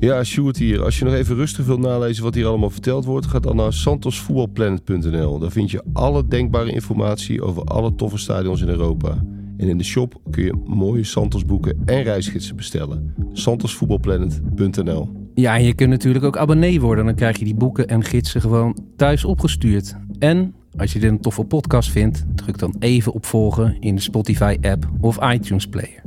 [0.00, 0.82] Ja, Sjoerd hier.
[0.82, 3.72] Als je nog even rustig wilt nalezen wat hier allemaal verteld wordt, ga dan naar
[3.72, 5.38] santosvoetbalplanet.nl.
[5.38, 9.24] Daar vind je alle denkbare informatie over alle toffe stadions in Europa.
[9.56, 13.14] En in de shop kun je mooie Santos boeken en reisgidsen bestellen.
[13.32, 17.04] santosvoetbalplanet.nl Ja, en je kunt natuurlijk ook abonnee worden.
[17.04, 19.96] Dan krijg je die boeken en gidsen gewoon thuis opgestuurd.
[20.18, 24.00] En als je dit een toffe podcast vindt, druk dan even op volgen in de
[24.00, 26.02] Spotify-app of iTunes Player.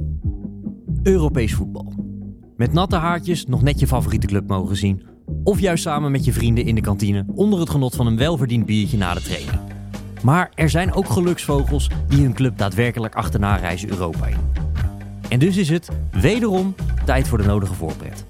[1.04, 2.03] Europees voetbal.
[2.58, 5.04] Met natte haartjes nog net je favoriete club mogen zien.
[5.44, 8.66] Of juist samen met je vrienden in de kantine onder het genot van een welverdiend
[8.66, 9.60] biertje na de training.
[10.24, 14.38] Maar er zijn ook geluksvogels die hun club daadwerkelijk achterna reizen Europa in.
[15.30, 16.76] En dus is het wederom
[17.06, 18.26] tijd voor de nodige voorpret.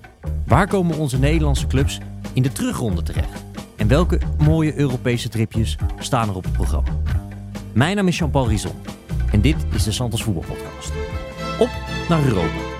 [0.47, 1.99] Waar komen onze Nederlandse clubs
[2.33, 3.43] in de terugronde terecht?
[3.75, 6.89] En welke mooie Europese tripjes staan er op het programma?
[7.73, 8.75] Mijn naam is Jean-Paul Rizon
[9.31, 10.91] en dit is de Santos Voetbalpodcast.
[11.59, 11.69] Op
[12.09, 12.72] naar Europa.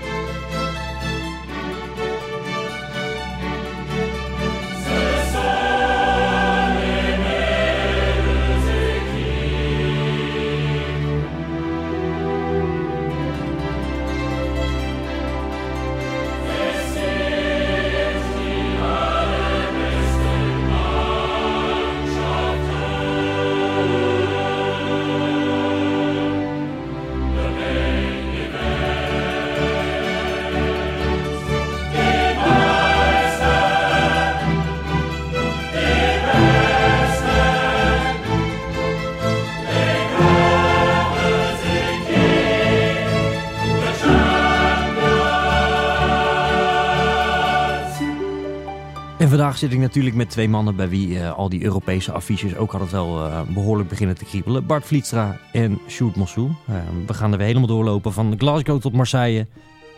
[49.58, 52.92] Zit ik natuurlijk met twee mannen bij wie eh, al die Europese affiches ook altijd
[52.92, 54.66] wel eh, behoorlijk beginnen te kriebelen.
[54.66, 56.50] Bart Vlietstra en Sjoerd Mossou.
[56.68, 56.76] Eh,
[57.08, 59.48] we gaan er weer helemaal doorlopen van Glasgow tot Marseille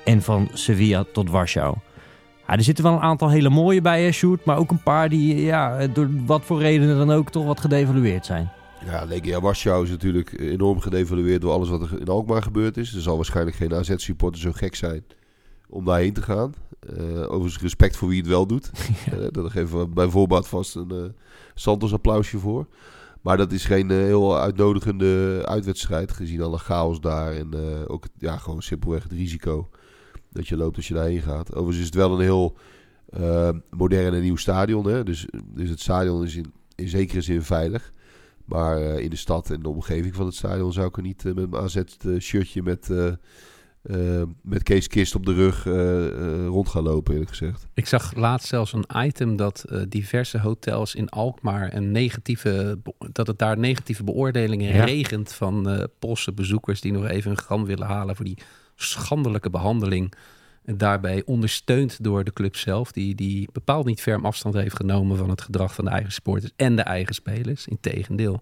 [0.03, 1.75] en van Sevilla tot Warschau.
[2.45, 5.42] Er zitten wel een aantal hele mooie bij, hè, Sjoerd, maar ook een paar die
[5.42, 8.52] ja, door wat voor redenen dan ook toch wat gedevalueerd zijn.
[8.86, 12.94] Ja, Legia Warschau is natuurlijk enorm gedevalueerd door alles wat er in Alkmaar gebeurd is.
[12.94, 15.03] Er zal waarschijnlijk geen AZ-supporter zo gek zijn
[15.69, 16.53] om daarheen te gaan.
[16.94, 18.72] Uh, overigens respect voor wie het wel doet.
[19.06, 19.18] Ja.
[19.18, 21.03] Uh, daar geven we bij voorbaat vast een uh,
[21.53, 22.68] Santos applausje voor.
[23.22, 27.31] Maar dat is geen heel uitnodigende uitwedstrijd gezien alle chaos daar.
[27.31, 27.53] En
[27.88, 29.69] ook ja, gewoon simpelweg het risico
[30.29, 31.50] dat je loopt als je daarheen gaat.
[31.50, 32.57] Overigens is het wel een heel
[33.69, 34.88] modern en nieuw stadion.
[34.88, 35.03] Hè?
[35.03, 37.91] Dus, dus het stadion is in, in zekere zin veilig.
[38.46, 41.50] Maar in de stad en de omgeving van het stadion zou ik er niet met
[41.50, 42.90] mijn AZ-shirtje met...
[43.88, 47.68] Uh, met Kees Kist op de rug uh, uh, rond gaan lopen, eerlijk gezegd.
[47.73, 52.79] Ik zag laatst zelfs een item dat diverse hotels in Alkmaar een negatieve,
[53.12, 54.84] dat het daar negatieve beoordelingen ja.
[54.84, 58.38] regent van Poolse bezoekers die nog even een gram willen halen voor die
[58.75, 60.13] schandelijke behandeling.
[60.63, 65.17] En daarbij ondersteund door de club zelf, die, die bepaald niet ferm afstand heeft genomen
[65.17, 67.67] van het gedrag van de eigen sporters en de eigen spelers.
[67.67, 68.41] Integendeel.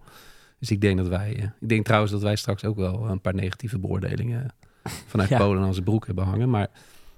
[0.59, 3.35] Dus ik denk dat wij, ik denk trouwens dat wij straks ook wel een paar
[3.35, 5.37] negatieve beoordelingen vanuit ja.
[5.37, 6.49] Polen aan zijn broek hebben hangen.
[6.49, 6.67] Maar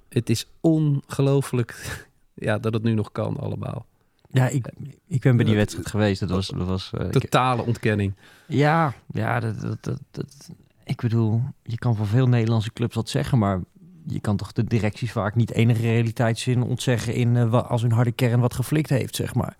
[0.09, 3.85] het is ongelooflijk ja, dat het nu nog kan allemaal.
[4.29, 4.67] Ja, ik,
[5.07, 6.19] ik ben bij die wedstrijd geweest.
[6.19, 8.13] Dat was, dat was uh, totale ontkenning.
[8.47, 10.49] Ja, ja dat, dat, dat, dat,
[10.83, 13.61] ik bedoel, je kan van veel Nederlandse clubs wat zeggen, maar
[14.07, 18.11] je kan toch de directies vaak niet enige realiteitszin ontzeggen in uh, als hun harde
[18.11, 19.57] kern wat geflikt heeft, zeg maar.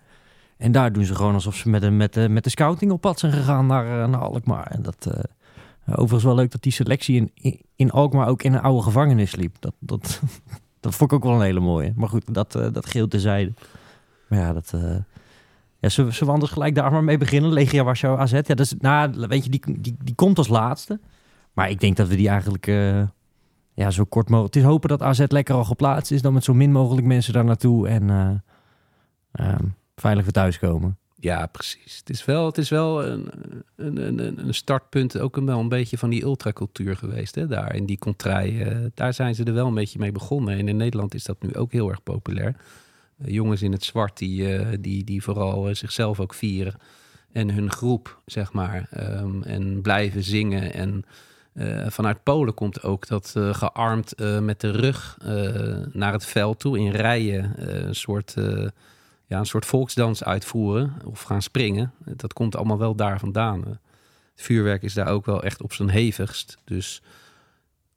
[0.56, 3.00] En daar doen ze gewoon alsof ze met de, met de, met de scouting op
[3.00, 4.66] pad zijn gegaan naar, uh, naar Alkmaar.
[4.66, 5.14] En dat, uh,
[5.88, 9.56] Overigens wel leuk dat die selectie in, in Alkmaar ook in een oude gevangenis liep.
[9.60, 10.20] Dat, dat,
[10.80, 11.92] dat vond ik ook wel een hele mooie.
[11.96, 13.52] Maar goed, dat, uh, dat geheel terzijde.
[14.28, 14.72] Maar ja, dat...
[14.74, 14.96] Uh,
[15.78, 17.52] ja, zullen we anders gelijk daar maar mee beginnen?
[17.52, 18.32] Legia Warschau AZ.
[18.32, 21.00] Ja, dat nou, weet je, die, die, die komt als laatste.
[21.52, 23.02] Maar ik denk dat we die eigenlijk uh,
[23.74, 24.54] ja, zo kort mogelijk...
[24.54, 26.22] Het is hopen dat AZ lekker al geplaatst is.
[26.22, 27.88] Dan met zo min mogelijk mensen daar naartoe.
[27.88, 28.08] En
[29.32, 30.98] um, veilig weer thuiskomen.
[31.26, 31.96] Ja, precies.
[31.98, 33.30] Het is wel, het is wel een,
[33.76, 37.34] een, een, startpunt, ook een, wel een beetje van die ultracultuur geweest.
[37.34, 37.46] Hè?
[37.46, 40.58] Daar in die contrai, uh, daar zijn ze er wel een beetje mee begonnen.
[40.58, 42.56] En in Nederland is dat nu ook heel erg populair.
[43.24, 46.74] Uh, jongens in het zwart die, uh, die, die vooral zichzelf ook vieren.
[47.32, 48.88] En hun groep, zeg maar.
[49.20, 50.72] Um, en blijven zingen.
[50.72, 51.04] En
[51.88, 55.18] vanuit Polen komt ook dat gearmd met de rug
[55.92, 57.52] naar het veld toe in rijen.
[57.86, 58.34] een soort
[59.26, 61.92] ja, een soort volksdans uitvoeren of gaan springen.
[62.04, 63.64] Dat komt allemaal wel daar vandaan.
[63.64, 63.80] Het
[64.34, 66.58] vuurwerk is daar ook wel echt op zijn hevigst.
[66.64, 67.02] Dus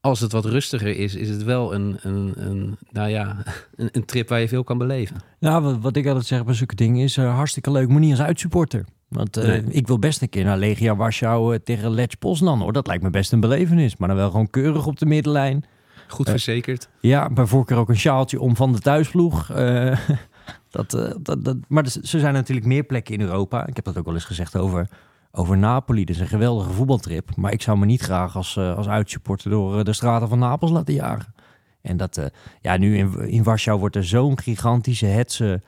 [0.02, 3.44] als het wat rustiger is, is het wel een, een, een nou ja,
[3.76, 5.16] een, een, trip waar je veel kan beleven.
[5.40, 8.12] Ja, wat, wat ik altijd zeg bij zulke dingen is uh, hartstikke leuk, maar niet
[8.12, 8.86] als uitsupporter.
[9.08, 9.64] Want uh, nee.
[9.64, 12.74] ik wil best een keer naar Legia Warschau uh, tegen Lech Poznan hoor.
[12.74, 13.98] Dat lijkt me best een belevenis.
[13.98, 15.66] Maar dan wel gewoon keurig op de middenlijn.
[16.08, 16.90] Goed Eh, verzekerd.
[17.02, 19.48] Ja, bij voorkeur ook een sjaaltje om van de thuisploeg.
[20.70, 23.68] Dat, eh, dat, dat, maar er er zijn natuurlijk meer plekken in Europa.
[23.68, 24.90] Ik heb dat ook wel eens gezegd over,
[25.32, 26.06] over Napoli.
[26.06, 27.36] Dat is een geweldige voetbaltrip.
[27.36, 30.40] Maar ik zou me niet graag als, eh, als uitsupporter door eh, de straten van
[30.40, 31.34] Napels laten jagen.
[31.82, 32.32] En dat,
[32.62, 35.62] ja, nu in, in Warschau wordt er zo'n gigantische hetze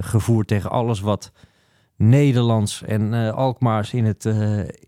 [0.00, 1.32] gevoerd tegen alles wat
[1.96, 4.24] Nederlands en Alkmaars in het,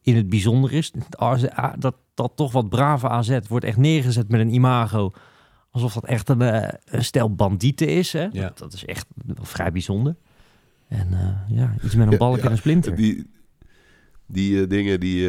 [0.02, 0.92] in het bijzonder is.
[1.10, 5.12] AZ ah, Dat, dat toch wat brave AZ wordt echt neergezet met een imago.
[5.70, 8.12] Alsof dat echt een, eh, een stel bandieten is.
[8.12, 8.22] Hè?
[8.32, 8.42] Ja.
[8.42, 9.06] Dat, dat is echt
[9.40, 10.16] vrij bijzonder.
[10.88, 12.96] En eh, ja, iets met een balk Ja, en een splinter.
[12.96, 13.26] Die,
[14.26, 15.28] die eh, dingen, die,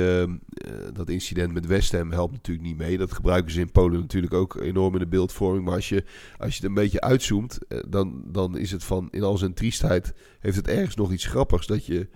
[0.93, 2.97] dat incident met West Ham helpt natuurlijk niet mee.
[2.97, 5.65] Dat gebruiken ze in Polen natuurlijk ook enorm in de beeldvorming.
[5.65, 6.03] Maar als je,
[6.37, 7.59] als je het een beetje uitzoomt,
[7.89, 10.13] dan, dan is het van in al zijn triestheid...
[10.39, 12.09] heeft het ergens nog iets grappigs dat je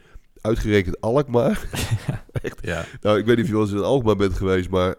[0.46, 1.62] uitgerekend Alkmaar...
[2.62, 2.86] Ja.
[3.02, 4.70] nou, ik weet niet of je wel eens in Alkmaar bent geweest...
[4.70, 4.98] maar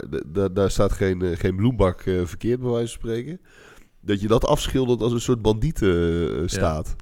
[0.51, 3.41] daar staat geen, eh, geen bloembak eh, verkeerd, bij wijze van spreken.
[4.01, 6.95] Dat je dat afschildert als een soort bandietenstaat.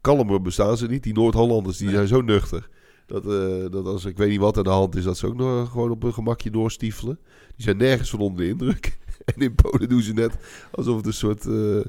[0.00, 1.02] Kalmer bestaan ze niet.
[1.02, 1.96] Die Noord-Hollanders die Nee.
[1.96, 2.68] zijn zo nuchter.
[3.06, 5.36] Dat, eh, dat als ik weet niet wat aan de hand is, dat ze ook
[5.36, 7.18] nog gewoon op een gemakje doorstiefelen.
[7.56, 8.98] Die zijn nergens van onder de indruk.
[9.34, 10.36] en in Polen doen ze net
[10.70, 11.80] alsof het een soort eh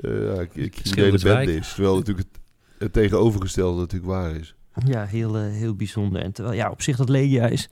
[0.00, 1.72] eh, ja, criminele bende is.
[1.74, 2.39] Terwijl natuurlijk het,
[2.80, 4.54] het tegenovergestelde natuurlijk waar is.
[4.84, 6.22] Ja, heel, eh, heel bijzonder.
[6.22, 7.68] En terwijl, ja, op zich dat Legia is,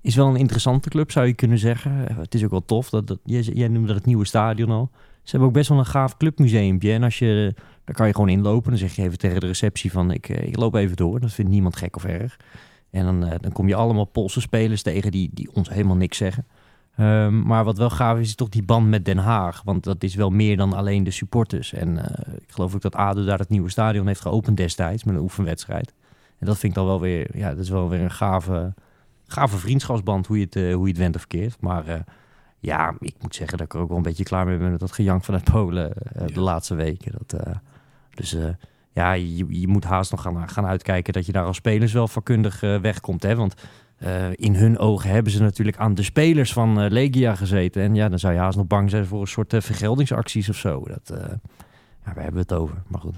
[0.00, 2.08] is wel een interessante club, zou je kunnen zeggen.
[2.08, 2.90] Eh, Het is ook wel tof.
[2.90, 4.90] Dat, dat, jij, jij noemde het nieuwe stadion al.
[5.22, 6.92] Ze hebben ook best wel een gaaf clubmuseumpje.
[6.92, 7.54] En als je,
[7.84, 8.70] daar kan je gewoon inlopen.
[8.70, 11.20] Dan zeg je even tegen de receptie van, ik, eh, ik loop even door.
[11.20, 12.38] Dat vindt niemand gek of erg.
[12.90, 16.16] En dan, eh, dan kom je allemaal Poolse spelers tegen die, die ons helemaal niks
[16.16, 16.46] zeggen.
[16.96, 19.62] Ehm, maar wat wel gaaf is, is toch die band met Den Haag.
[19.64, 21.72] Want dat is wel meer dan alleen de supporters.
[21.72, 25.14] En eh, ik geloof ook dat ADO daar het nieuwe stadion heeft geopend destijds met
[25.14, 25.92] een oefenwedstrijd.
[26.38, 28.74] En dat vind ik dan wel weer, ja, dat is wel weer een gave,
[29.26, 31.56] gave vriendschapsband, hoe je het, eh, hoe je het went of keert.
[31.60, 32.00] Maar eh,
[32.58, 34.80] ja, ik moet zeggen dat ik er ook wel een beetje klaar mee ben met
[34.80, 35.92] dat gejank vanuit Polen
[36.26, 37.12] de laatste weken.
[37.18, 37.42] Dat,
[38.14, 38.36] dus
[38.92, 42.08] ja, je, je moet haast nog gaan, gaan uitkijken dat je daar als spelers wel
[42.08, 43.22] vakkundig wegkomt.
[43.22, 43.36] Hè?
[43.36, 43.54] Want
[44.02, 47.82] eh, in hun ogen hebben ze natuurlijk aan de spelers van eh, Legia gezeten.
[47.82, 50.56] En ja, dan zou je haast nog bang zijn voor een soort eh, vergeldingsacties of
[50.56, 50.84] zo.
[50.86, 51.38] Dat, ja,
[52.04, 52.82] waar hebben we het over?
[52.86, 53.14] Maar goed.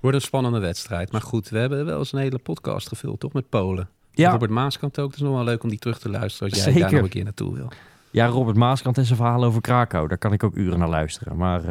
[0.00, 1.12] Wordt een spannende wedstrijd.
[1.12, 3.32] Maar goed, we hebben wel eens een hele podcast gevuld, toch?
[3.32, 3.88] Met Polen.
[4.10, 5.06] Ja, Robert Maaskant ook.
[5.06, 6.80] Het is nog wel leuk om die terug te luisteren als jij Zeker.
[6.80, 7.68] daar nog een keer naartoe wil.
[8.10, 10.08] Ja, Robert Maaskant en zijn verhaal over Krakau.
[10.08, 11.36] Daar kan ik ook uren naar luisteren.
[11.36, 11.62] Maar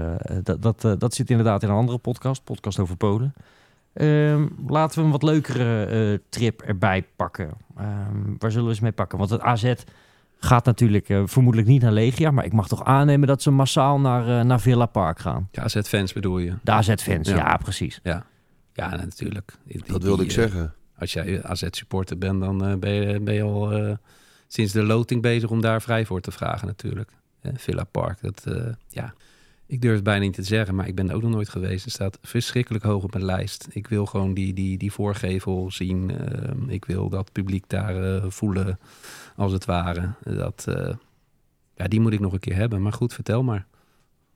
[0.43, 2.43] dat, dat, dat zit inderdaad in een andere podcast.
[2.43, 3.33] Podcast over Polen.
[3.95, 7.49] Ehm, laten we een wat leukere eh, trip erbij pakken.
[7.77, 9.17] Ehm, waar zullen we eens mee pakken?
[9.17, 9.73] Want het AZ
[10.39, 12.31] gaat natuurlijk eh, vermoedelijk niet naar Legia.
[12.31, 15.47] Maar ik mag toch aannemen dat ze massaal naar, eh, naar Villa Park gaan.
[15.51, 16.53] Ja, AZ-fans bedoel je?
[16.63, 17.35] De AZ-fans, ja.
[17.35, 17.57] Ja.
[17.57, 17.99] precies.
[18.03, 19.53] Ja, natuurlijk.
[19.63, 20.73] Die- Dat die- wilde ik die, zeggen.
[20.97, 23.93] Als jij AZ-supporter bent, dan ben, je, ben je al eh,
[24.47, 27.11] sinds de loting bezig om daar vrij voor te vragen natuurlijk.
[27.53, 29.13] Villa Park, dat, eh, ja,
[29.67, 31.83] ik durf het bijna niet te zeggen, maar ik ben er ook nog nooit geweest.
[31.83, 33.67] Het staat verschrikkelijk hoog op mijn lijst.
[33.71, 36.11] Ik wil gewoon die, die, die voorgevel zien.
[36.11, 38.79] Eh, ik wil dat publiek daar eh, voelen,
[39.35, 40.09] als het ware.
[40.23, 40.93] Dat, eh,
[41.75, 42.81] ja, die moet ik nog een keer hebben.
[42.81, 43.67] Maar goed, vertel maar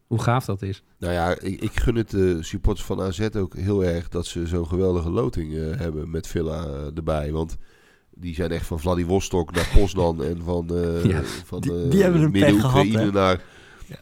[0.08, 0.84] hoe gaaf dat is.
[0.98, 4.48] Nou ja, ik, ik gun het de supporters van AZ ook heel erg dat ze
[4.48, 6.66] zo'n geweldige loting eh, hebben met Villa
[6.96, 7.32] erbij.
[7.32, 7.58] Want
[8.14, 10.70] die zijn echt van Vladivostok naar Poznan en van,
[11.04, 13.42] Ja, van die- die hebben een pech Midden-Oekraïne naar...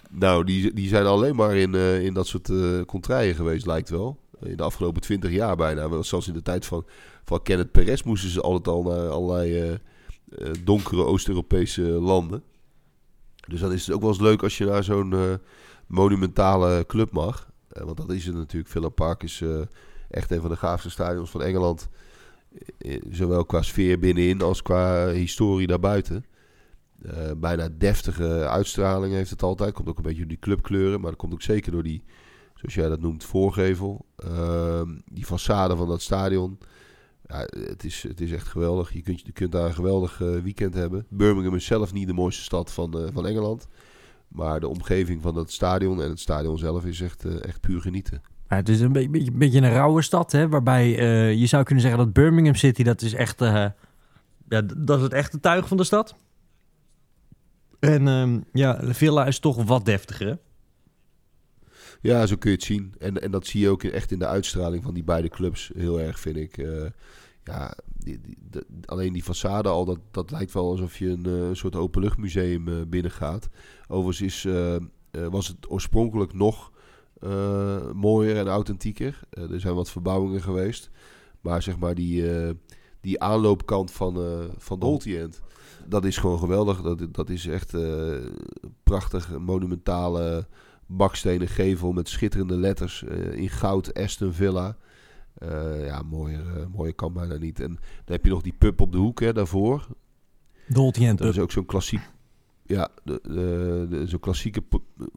[0.09, 3.89] Nou, die, die zijn alleen maar in, eh, in dat soort eh contraien geweest, lijkt
[3.89, 4.19] wel.
[4.39, 6.01] In de afgelopen twintig jaar bijna.
[6.01, 6.85] Zelfs in de tijd van,
[7.23, 9.79] van Kenneth Perez moesten ze altijd al naar allerlei
[10.29, 12.43] eh, donkere Oost-Europese landen.
[13.47, 15.39] Dus dan is het ook wel eens leuk als je naar zo'n
[15.87, 17.49] monumentale club mag.
[17.67, 18.71] Want dat is het natuurlijk.
[18.71, 19.43] Villa Park is
[20.09, 21.89] echt een van de gaafste stadions van Engeland.
[23.11, 26.25] Zowel qua sfeer binnenin als qua historie daarbuiten.
[27.01, 29.73] Eh, bijna deftige uitstraling heeft het altijd.
[29.73, 31.01] Komt ook een beetje door die clubkleuren.
[31.01, 32.03] Maar dat komt ook zeker door die,
[32.55, 34.05] zoals jij dat noemt, voorgevel.
[34.15, 36.57] Ehm, die façade van dat stadion.
[37.27, 38.93] Ja, het, is, het is echt geweldig.
[38.93, 41.05] Je kunt, je kunt daar een geweldig eh, weekend hebben.
[41.09, 43.67] Birmingham is zelf niet de mooiste stad van, eh, van Engeland.
[44.27, 48.21] Maar de omgeving van dat stadion en het stadion zelf is echt, echt puur genieten.
[48.47, 50.89] Het is een beetje, beetje, een rauwe stad, hè, waarbij
[51.37, 55.39] je zou kunnen zeggen dat Birmingham City, dat is echt, ja, dat is het echte
[55.39, 56.15] tuig van de stad.
[57.87, 60.33] En ehm, ja, Villa is toch wat deftiger, hè?
[62.01, 62.93] Ja, zo kun je het zien.
[62.99, 65.99] En, en dat zie je ook echt in de uitstraling van die beide clubs heel
[65.99, 66.57] erg, vind ik.
[66.57, 66.85] Eh,
[67.43, 71.25] ja, die, die- de- alleen die façade al, dat, dat lijkt wel alsof je een
[71.25, 73.47] eh, soort openluchtmuseum eh binnengaat.
[73.87, 74.53] Overigens is,
[75.29, 76.71] was het oorspronkelijk nog
[77.93, 79.19] mooier en authentieker.
[79.29, 80.89] Er zijn wat verbouwingen geweest.
[81.41, 82.23] Maar zeg maar die,
[83.01, 85.41] die aanloopkant van, uh, van Dolty End.
[85.87, 86.81] Dat is gewoon geweldig.
[86.81, 88.15] Dat, dat is echt uh,
[88.83, 90.47] prachtig, monumentale
[90.85, 94.77] bakstenen gevel met schitterende letters in goud Aston Villa.
[95.85, 97.59] ja, mooier, mooier kan bijna niet.
[97.59, 99.87] En dan heb je nog die pub op de hoek hè, daarvoor.
[100.67, 102.01] Dolty End Dat is ook zo'n klassiek
[102.67, 103.19] ja, de,
[103.89, 104.63] de, zo'n klassieke,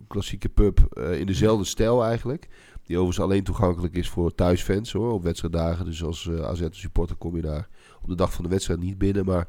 [0.09, 2.49] klassieke pub in dezelfde stijl eigenlijk.
[2.85, 5.85] Die overigens alleen toegankelijk is voor thuisfans hoor, op wedstrijddagen.
[5.85, 7.69] Dus als uh, AZ-supporter kom je daar
[8.03, 9.25] op de dag van de wedstrijd niet binnen.
[9.25, 9.49] Maar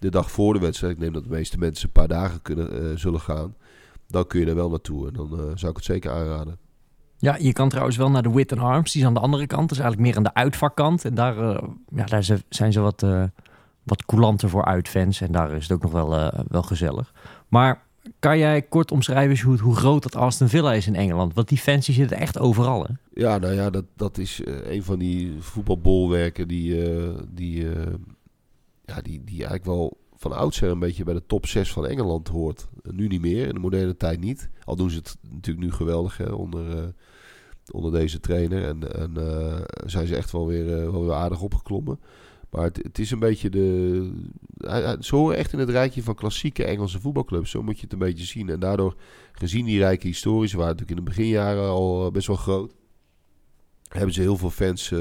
[0.00, 2.82] de dag voor de wedstrijd, ik neem dat de meeste mensen een paar dagen kunnen,
[2.82, 3.54] uh, zullen gaan.
[4.06, 6.58] Dan kun je er wel naartoe en dan uh, zou ik het zeker aanraden.
[7.16, 8.92] Ja, je kan trouwens wel naar de Wit Arms.
[8.92, 9.68] Die is aan de andere kant.
[9.68, 11.04] Dat is eigenlijk meer aan de uitvakkant.
[11.04, 11.34] En daar,
[11.94, 13.06] ja, daar zijn ze wat,
[13.82, 15.20] wat coulanter voor uitfans.
[15.20, 17.12] En daar is het ook nog wel, wel gezellig.
[17.48, 17.82] Maar
[18.18, 21.34] kan jij kort omschrijven hoe, hoe groot dat Aston Villa is in Engeland?
[21.34, 22.94] Want die fans die zitten echt overal, hè?
[23.14, 27.70] Ja, nou ja, dat, dat is uh, een van die voetbalbolwerken die, uh, die, uh,
[28.90, 32.28] ja, die, die eigenlijk wel van oudsher een beetje bij de top 6 van Engeland
[32.28, 32.68] hoort.
[32.82, 34.50] Nu niet meer, in de moderne tijd niet.
[34.64, 36.94] Al doen ze het natuurlijk nu geweldig hè, onder,
[37.70, 38.64] onder deze trainer.
[38.64, 39.16] En, en
[39.86, 42.00] zijn ze echt wel weer, wel weer aardig opgeklommen.
[42.50, 44.12] Maar het, het, is een beetje de.
[45.00, 47.50] Ze horen echt in het rijtje van klassieke Engelse voetbalclubs.
[47.50, 48.48] Zo moet je het een beetje zien.
[48.48, 48.94] En daardoor,
[49.32, 52.74] gezien die rijke historische, waren natuurlijk in de beginjaren al eh, best wel groot.
[53.88, 54.92] Hebben ze heel veel fans.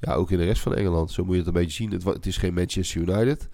[0.00, 1.10] Ja, ook in de rest van Engeland.
[1.10, 1.90] Zo moet je het een beetje zien.
[1.90, 3.48] Het, het is geen Manchester United.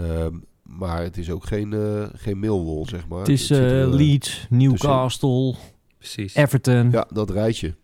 [0.00, 3.18] Um, maar het is ook geen, uh, geen Millwall, zeg maar.
[3.18, 5.54] Het is het er, Leeds, Newcastle,
[5.98, 6.34] Precies.
[6.34, 6.90] Everton.
[6.90, 7.74] Ja, dat rijtje.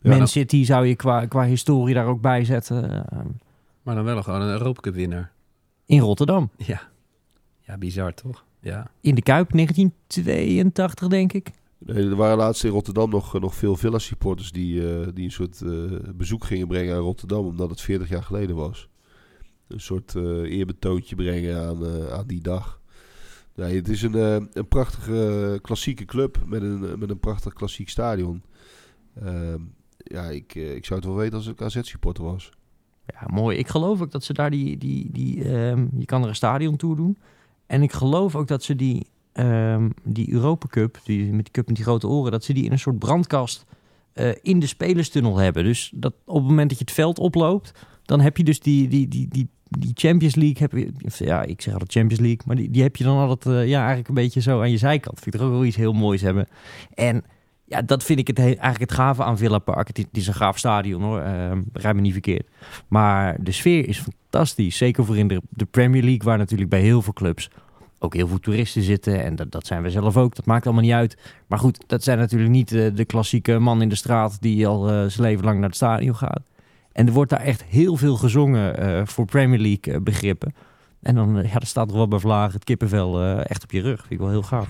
[0.00, 3.04] Ja, Man City zou je qua, qua historie daar ook bij zetten.
[3.82, 5.32] Maar dan wel gewoon een Europa Cup winnaar.
[5.86, 6.50] In Rotterdam.
[6.56, 6.80] Ja.
[7.60, 8.44] Ja, bizar toch?
[8.60, 8.90] Ja.
[9.00, 11.50] In de Kuip 1982, denk ik.
[11.94, 15.62] Nee, er waren laatst in Rotterdam nog, nog veel Villa-supporters die, uh, die een soort
[16.16, 18.88] bezoek gingen brengen aan Rotterdam, omdat het 40 jaar geleden was.
[19.68, 20.14] Een soort
[20.44, 22.80] eerbetoontje brengen aan, aan die dag.
[23.54, 24.14] Nee, het is een,
[24.52, 28.42] een prachtige klassieke club met een, met een prachtig klassiek stadion.
[29.14, 29.60] Ehm,
[29.96, 32.50] ja, ik, ik zou het wel weten als ik AZ-supporter was.
[33.06, 33.58] Ja, mooi.
[33.58, 34.78] Ik geloof ook dat ze daar die...
[34.78, 37.18] die, die um, je kan er een stadion toe doen.
[37.66, 41.66] En ik geloof ook dat ze die, um, die Europa Cup, die, met die cup
[41.66, 42.32] met die grote oren...
[42.32, 43.64] dat ze die in een soort brandkast
[44.14, 45.64] uh, in de spelerstunnel hebben.
[45.64, 47.72] Dus dat op het moment dat je het veld oploopt...
[48.04, 50.58] dan heb je dus die, die, die, die, die Champions League...
[50.58, 52.42] Heb je, ja, ik zeg altijd Champions League...
[52.46, 54.78] maar die, die heb je dan altijd uh, ja, eigenlijk een beetje zo aan je
[54.78, 55.20] zijkant.
[55.20, 56.48] Vind ik er ook wel iets heel moois hebben.
[56.94, 57.24] En
[57.68, 59.86] ja, dat vind ik het eigenlijk het gave aan Villa Park.
[59.86, 62.48] Het, is een gaaf stadion hoor, uh, me niet verkeerd.
[62.88, 64.76] Maar de sfeer is fantastisch.
[64.76, 67.50] Zeker voor in de, Premier League, waar natuurlijk bij heel veel clubs
[67.98, 69.24] ook heel veel toeristen zitten.
[69.24, 71.16] En dat, dat zijn we zelf ook, dat maakt allemaal niet uit.
[71.46, 74.92] Maar goed, dat zijn natuurlijk niet de, de klassieke man in de straat die al
[74.92, 76.42] uh, zijn leven lang naar het stadion gaat.
[76.92, 80.54] En er wordt daar echt heel veel gezongen uh, voor Premier League begrippen.
[81.02, 83.98] En dan, ja, dan staat er wel bij Vlaag het kippenvel echt op je rug.
[83.98, 84.68] Vind ik wel heel gaaf.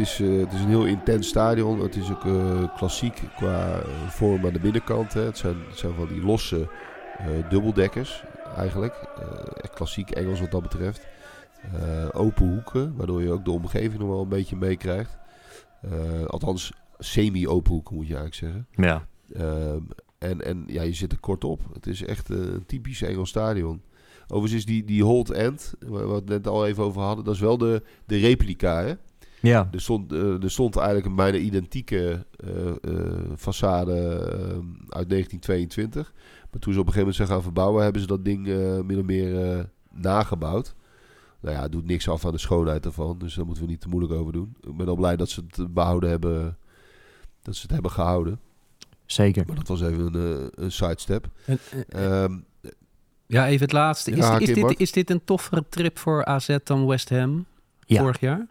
[0.00, 1.80] Is, uh, het is een heel intens stadion.
[1.80, 5.12] Het is ook uh, klassiek qua uh, vorm aan de binnenkant.
[5.12, 5.20] Hè.
[5.20, 6.68] Het, zijn, het zijn van die losse
[7.48, 8.24] dubbeldekkers
[8.56, 8.94] eigenlijk.
[9.60, 11.06] echt klassiek Engels wat dat betreft.
[12.12, 15.18] open hoeken, waardoor je ook de omgeving nog wel een beetje meekrijgt.
[16.26, 18.66] althans, semi-open hoeken moet je eigenlijk zeggen.
[18.70, 19.06] Ja.
[20.18, 21.60] En, en ja, je zit er kort op.
[21.72, 23.82] Het is echt een typisch Engels stadion.
[24.22, 27.34] Overigens is die, die Hold End, waar we het net al even over hadden, dat
[27.34, 28.94] is wel de, de replica, hè?
[29.40, 29.68] Ja.
[29.72, 33.02] Er stond, uh, er stond eigenlijk een bijna identieke uh, uh,
[33.36, 33.92] façade
[34.88, 36.12] uit 1922.
[36.50, 38.46] Maar toen ze op een gegeven moment zijn gaan verbouwen, hebben ze dat ding
[38.86, 40.74] min of meer nagebouwd.
[41.40, 43.80] Nou ja, het doet niks af aan de schoonheid ervan, dus daar moeten we niet
[43.80, 44.56] te moeilijk over doen.
[44.60, 46.58] Ik ben al blij dat ze het behouden hebben,
[47.42, 48.40] dat ze het hebben gehouden.
[49.06, 49.44] Zeker.
[49.46, 51.28] Maar dat was even een, een sidestep.
[51.96, 52.44] Um,
[53.30, 54.10] ja, even het laatste.
[54.10, 57.46] Is, ja, is, dit, is dit een toffere trip voor AZ dan West Ham
[57.86, 58.00] ja.
[58.00, 58.46] vorig jaar?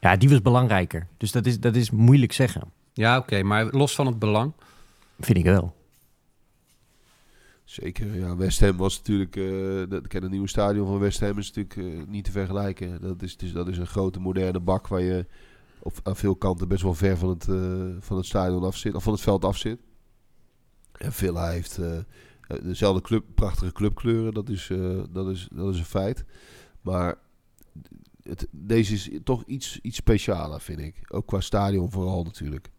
[0.00, 1.06] Ja, die was belangrijker.
[1.16, 2.72] Dus dat is, dat is moeilijk zeggen.
[2.92, 3.42] Ja, oké.
[3.42, 4.52] maar los van het belang?
[5.18, 5.74] Vind ik wel.
[7.64, 8.36] Zeker, ja.
[8.36, 9.36] West Ham was natuurlijk...
[9.36, 13.00] Uh, dat, het nieuwe stadion van West Ham is natuurlijk uh, niet te vergelijken.
[13.00, 15.26] Dat is, dus, dat is een grote moderne bak waar je
[15.78, 18.94] op, aan veel kanten best wel ver van het, uh, van het stadion af zit.
[18.94, 19.78] Of van het veld af zit.
[20.92, 21.98] En Villa heeft eh,
[22.62, 26.24] dezelfde club, prachtige clubkleuren, dat is, eh, dat is, dat is een feit.
[26.80, 27.18] Maar
[28.50, 30.94] deze is toch iets, iets specialer, vind ik.
[31.08, 32.70] Ook qua stadion vooral natuurlijk.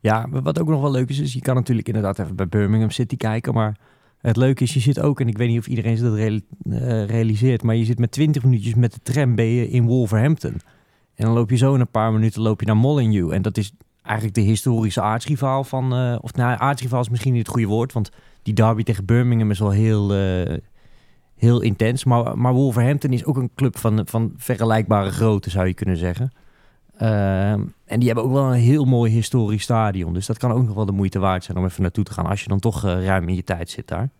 [0.00, 2.90] Ja, wat ook nog wel leuk is, is je kan natuurlijk inderdaad even bij Birmingham
[2.90, 3.54] City kijken.
[3.54, 3.78] Maar
[4.18, 7.62] het leuke is, je zit ook, en ik weet niet of iedereen dat eh, realiseert,
[7.62, 10.60] maar je zit met 20 minuutjes met de tram ben je in Wolverhampton.
[11.14, 13.32] En dan loop je zo in een paar minuten loop je naar Molineux.
[13.32, 13.72] En dat is
[14.02, 17.92] eigenlijk de historische aartsrivaal van, eh, of nou, aartsrivaal is misschien niet het goede woord,
[17.92, 18.10] want
[18.42, 20.58] die derby tegen Birmingham is wel heel, eh,
[21.42, 22.04] heel intens.
[22.04, 26.32] Maar, maar Wolverhampton is ook een club van, van vergelijkbare grootte, zou je kunnen zeggen.
[26.96, 30.14] Ehm, en die hebben ook wel een heel mooi historisch stadion.
[30.14, 32.26] Dus dat kan ook nog wel de moeite waard zijn om even naartoe te gaan.
[32.26, 34.10] Als je dan toch eh, ruim in je tijd zit daar.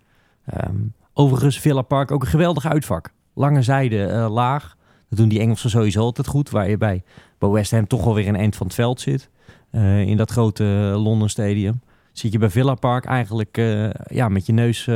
[0.45, 0.77] Ehm,
[1.13, 3.13] overigens, Villa Park ook een geweldig uitvak.
[3.35, 4.77] Lange zijde, eh, laag.
[5.09, 6.51] Dat doen die Engelsen sowieso altijd goed.
[6.51, 7.03] Waar je bij,
[7.39, 9.31] West Ham toch wel weer een eind van het veld zit.
[9.71, 10.65] Eh, in dat grote
[10.97, 11.81] Londen Stadium.
[12.13, 13.57] Zit je bij Villa Park eigenlijk
[14.07, 14.89] ja, met je neus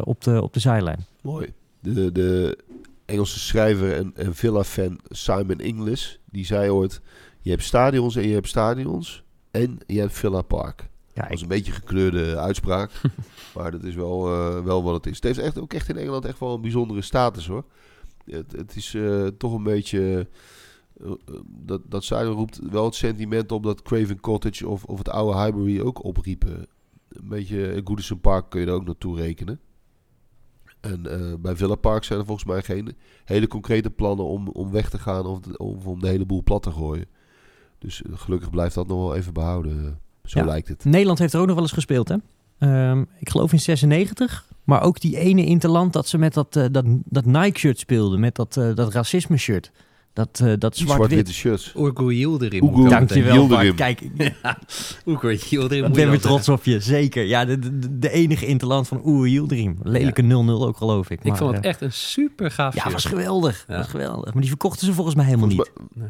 [0.00, 0.98] op, de, op de zijlijn.
[1.20, 1.52] Mooi.
[1.92, 2.58] De, de
[3.04, 7.00] Engelse schrijver en, en Villa-fan Simon Inglis, die zei ooit...
[7.40, 10.88] Je hebt stadions en je hebt stadions en je hebt Villa Park.
[11.14, 12.90] Ja, Dat is een beetje gekleurde uitspraak,
[13.54, 15.14] maar dat is wel, eh, wel wat het is.
[15.14, 17.64] Het heeft echt, ook echt in Engeland echt wel een bijzondere status hoor.
[18.24, 20.28] Het, het is eh, toch een beetje...
[21.04, 21.10] eh,
[21.46, 25.38] dat, dat stadion roept wel het sentiment op dat Craven Cottage of, of het oude
[25.42, 26.66] Highbury ook opriepen.
[27.08, 29.60] Een beetje Goodison Park kun je er ook naartoe rekenen.
[30.84, 34.70] En eh, bij Villa Park zijn er volgens mij geen hele concrete plannen om, om
[34.70, 37.06] weg te gaan of, de- of om de hele boel plat te gooien.
[37.78, 39.84] Dus eh, gelukkig blijft dat nog wel even behouden.
[39.84, 39.90] eh,
[40.30, 40.44] Zo Ja.
[40.44, 40.84] lijkt het.
[40.84, 42.16] Nederland heeft er ook nog wel eens gespeeld, hè?
[42.58, 44.48] Ehm, ik geloof in 96.
[44.64, 48.20] Maar ook die ene interland dat ze met dat, dat, dat Nike-shirt speelden.
[48.20, 49.72] Met dat, dat racisme-shirt.
[50.14, 51.72] Dat, eh, dat zwart-witte shirts.
[51.76, 52.62] Oergo Yildirim.
[52.64, 53.74] Oergo- ik Dankjewel, Yildirim.
[53.74, 54.34] Kijk, ik
[55.06, 55.84] Oergo Yildirim.
[55.84, 56.80] moet ben weer trots op je.
[56.80, 57.24] Zeker.
[57.24, 59.76] Ja, de, de, de enige interland van Oer Yildirim.
[59.82, 61.24] Lelijke 0-0 ook, geloof ik.
[61.24, 62.92] Ik vond het eh, echt een super gaaf Ja, shirt.
[62.92, 63.64] was geweldig.
[63.68, 63.76] Ja.
[63.76, 64.32] was geweldig.
[64.32, 65.70] Maar die verkochten ze volgens mij helemaal niet.
[65.94, 66.08] Mij-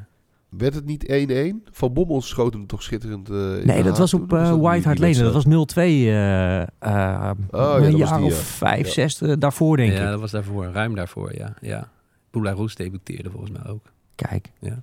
[0.48, 1.70] Werd het niet 1-1?
[1.70, 4.86] Van Bommel schoot hem toch schitterend eh, in de Nee, dat was op die- White
[4.88, 5.14] Hart Lane.
[5.18, 5.76] Dat was 0-2.
[5.76, 8.66] eh eh, ja, een jaar die, of ja.
[8.66, 8.92] vijf, Ja.
[8.92, 10.08] zes daarvoor, denk ja, ik.
[10.10, 10.64] dat was daarvoor.
[10.72, 11.54] Ruim daarvoor, ja.
[11.60, 11.90] ja.
[12.30, 13.82] Boularoes debuteerde volgens mij ook.
[14.14, 14.80] Kijk, Ja.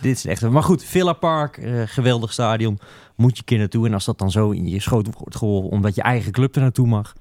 [0.00, 0.48] dit is echt...
[0.48, 2.78] Maar goed, Villa Park, eh, geweldig stadion.
[3.16, 3.86] Moet je keer naartoe.
[3.86, 5.70] En als dat dan zo in je schoot wordt geholpen...
[5.70, 7.12] omdat je eigen club er naartoe mag...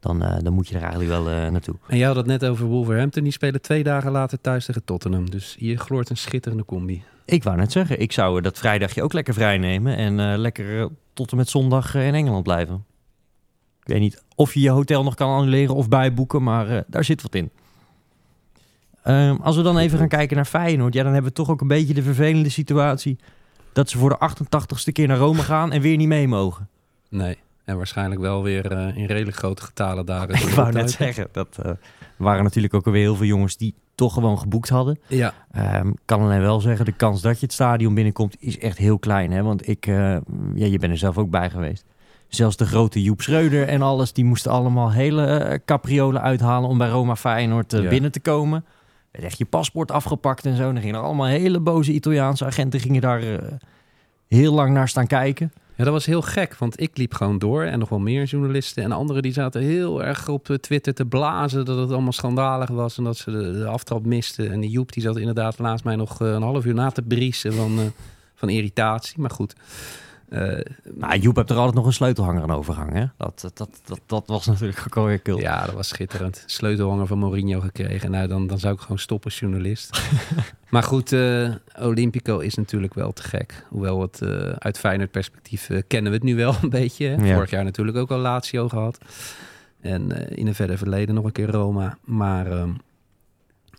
[0.00, 1.74] dan, eh, dan moet je er eigenlijk wel eh, naartoe.
[1.86, 3.22] En jij had het net over Wolverhampton.
[3.22, 5.30] Die spelen twee dagen later thuis tegen Tottenham.
[5.30, 7.02] Dus hier gloort een schitterende combi.
[7.24, 9.96] Ik wou net zeggen, ik zou dat vrijdagje ook lekker vrij nemen...
[9.96, 12.84] en eh, lekker tot en met zondag in Engeland blijven.
[13.80, 16.42] Ik weet niet of je je hotel nog kan annuleren of bijboeken...
[16.42, 17.50] maar eh, daar zit wat in.
[19.04, 20.94] Ehm, als we dan even gaan kijken naar Feyenoord...
[20.94, 23.18] ja, dan hebben we toch ook een beetje de vervelende situatie...
[23.72, 26.68] dat ze voor de 88ste keer naar Rome gaan en weer niet mee mogen.
[27.08, 27.38] Nee.
[27.64, 30.30] En waarschijnlijk wel weer eh, in redelijk grote getalen daar.
[30.42, 31.70] Ik wou net zeggen, dat eh,
[32.16, 34.98] waren natuurlijk ook alweer heel veel jongens die toch gewoon geboekt hadden.
[35.06, 35.34] Ja,
[35.82, 38.98] Ik kan alleen wel zeggen, de kans dat je het stadion binnenkomt is echt heel
[38.98, 39.30] klein.
[39.30, 39.42] Hè?
[39.42, 40.16] Want ik, eh,
[40.54, 41.84] ja, je bent er zelf ook bij geweest.
[42.28, 46.88] Zelfs de grote Joep Schreuder en alles, die moesten allemaal hele capriolen uithalen om bij
[46.88, 47.88] Roma Feyenoord Ja.
[47.88, 48.64] binnen te komen.
[49.14, 50.68] Er werd echt je paspoort afgepakt en zo.
[50.68, 53.38] En dan gingen er allemaal hele boze Italiaanse agenten gingen daar eh,
[54.28, 55.52] heel lang naar staan kijken.
[55.76, 58.82] Ja, dat was heel gek, want ik liep gewoon door en nog wel meer journalisten.
[58.82, 62.68] En anderen die zaten heel erg op eh, Twitter te blazen dat het allemaal schandalig
[62.68, 64.50] was en dat ze de, de aftrap misten.
[64.50, 67.02] En die Joep die zat inderdaad naast mij nog eh, een half uur na te
[67.02, 67.92] briesen van,
[68.34, 69.20] van irritatie.
[69.20, 69.54] Maar goed,
[70.94, 72.96] Nou, Joep hebt er altijd nog een sleutelhanger aan overhangen.
[72.96, 73.06] Hè?
[73.16, 75.38] Dat, dat, dat, dat, was natuurlijk ook alweer cool.
[75.38, 76.42] ja, dat was schitterend.
[76.46, 78.10] Sleutelhanger van Mourinho gekregen.
[78.10, 80.02] Nou, dan, dan zou ik gewoon stoppen als journalist.
[80.70, 83.64] maar goed, eh, Olympico is natuurlijk wel te gek.
[83.68, 87.06] Hoewel het eh, uit Feyenoord perspectief kennen we het nu wel een beetje.
[87.06, 87.34] Ja.
[87.34, 88.98] Vorig jaar natuurlijk ook al Lazio gehad.
[89.80, 91.98] En in een verder verleden nog een keer Roma.
[92.04, 92.70] Maar ehm,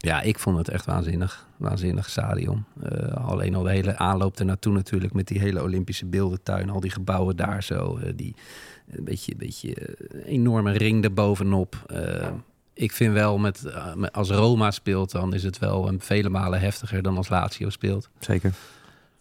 [0.05, 1.47] ja, ik vond het echt waanzinnig.
[1.57, 2.65] Waanzinnig stadion.
[2.81, 5.13] Eh, alleen al de hele aanloop ernaartoe natuurlijk.
[5.13, 6.69] Met die hele Olympische beeldentuin.
[6.69, 7.97] Al die gebouwen daar zo.
[7.97, 8.35] eh, die
[8.91, 11.83] een beetje, een beetje eh, enorme ring erbovenop.
[11.87, 12.27] Eh
[12.77, 13.65] ik vind wel, met,
[14.11, 18.09] als Roma speelt, dan is het wel een vele malen heftiger dan als Lazio speelt.
[18.19, 18.53] Zeker.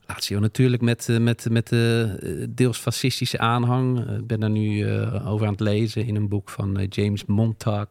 [0.06, 4.10] Lazio natuurlijk met, met, met de deels fascistische aanhang.
[4.18, 4.90] Ik ben daar nu
[5.24, 7.88] over aan het lezen in een boek van James Montag.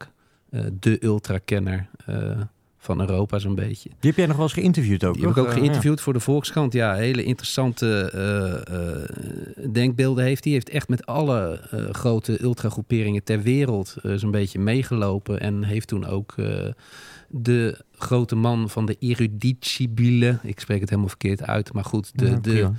[0.80, 2.42] de ultrakenner eh
[2.84, 3.90] van Europa zo'n beetje.
[3.90, 6.14] Die heb jij nog wel eens geïnterviewd ook, Die heb ik ook Eh, geïnterviewd voor
[6.14, 6.74] de Volkskrant.
[6.74, 9.10] Ja, hele interessante eh, eh,
[9.72, 10.44] denkbeelden heeft.
[10.44, 15.40] Die heeft echt met alle eh, grote ultragroeperingen ter wereld zo'n beetje meegelopen.
[15.40, 16.36] En heeft toen ook
[17.28, 22.30] de grote man van de eruditibile, ik spreek het helemaal verkeerd uit, maar goed, de,
[22.30, 22.70] ja, de,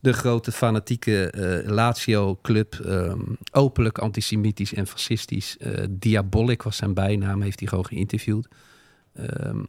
[0.00, 1.32] de grote fanatieke
[1.66, 2.74] Lazio-club.
[2.74, 3.20] ehm,
[3.52, 5.56] openlijk antisemitisch en fascistisch.
[5.90, 8.48] Diabolic was zijn bijnaam, heeft hij gewoon geïnterviewd.
[9.14, 9.62] Ehm,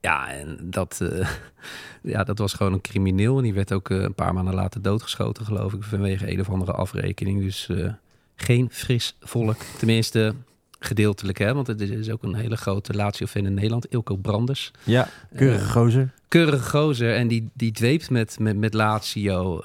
[0.00, 1.28] ja, en dat, eh,
[2.12, 3.36] ja, dat was gewoon een crimineel.
[3.36, 6.50] En die werd ook eh, een paar maanden later doodgeschoten, geloof ik, vanwege een of
[6.50, 7.42] andere afrekening.
[7.42, 7.92] Dus eh,
[8.36, 9.56] geen fris volk.
[9.78, 10.34] Tenminste,
[10.78, 13.92] gedeeltelijk, hè, want het is, ook een hele grote Lazio-fan in Nederland.
[13.92, 14.70] Ilko Branders.
[14.84, 16.12] Ja, keurige gozer.
[16.28, 17.14] keurige gozer.
[17.14, 19.60] En die, die dweept met, met, met Lazio.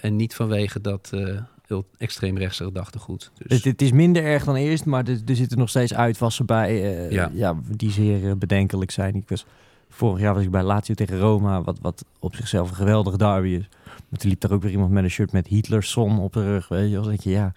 [0.00, 1.10] en niet vanwege dat
[1.70, 3.30] heel extreemrechtse gedachtegoed.
[3.38, 6.46] Dus, Het, het is minder erg dan eerst, maar er, er zitten nog steeds uitwassen
[6.46, 7.30] bij eh, Ja.
[7.34, 7.56] ja.
[7.76, 9.14] die zeer eh, bedenkelijk zijn.
[9.14, 9.46] Ik was,
[9.88, 13.48] vorig jaar was ik bij Lazio tegen Roma, wat, wat op zichzelf een geweldig derby
[13.48, 13.68] is.
[14.08, 16.68] Maar toen liep daar ook weer iemand met een shirt met Hitlers op de rug.
[16.68, 17.04] Weet je, wel.
[17.04, 17.52] Denk je, ja,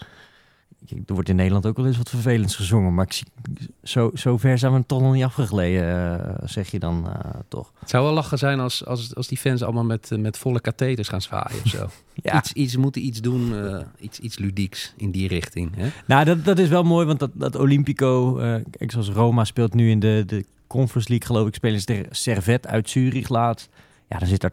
[0.90, 2.94] er wordt in Nederland ook wel eens wat vervelends gezongen.
[2.94, 3.26] Maar ik zie,
[3.84, 7.72] zo, zo ver zijn we toch nog niet afgegleden, eh, zeg je dan eh, toch.
[7.80, 10.62] Het zou wel lachen zijn als, als, als die fans allemaal met, eh, met volle
[10.62, 11.88] katheters gaan zwaaien of zo.
[12.16, 13.54] Ja, Iets, iets moeten iets doen,
[14.00, 15.76] iets, iets ludieks in die richting.
[15.76, 15.90] Hè?
[16.06, 18.34] Nou, dat, dat is wel mooi, want dat, dat Olympico,
[18.72, 22.68] kijk, zoals Roma speelt nu in de, de Conference League, geloof ik, spelen ze Servet
[22.68, 23.70] uit Zurich laatst.
[24.10, 24.52] Ja, dan zit daar,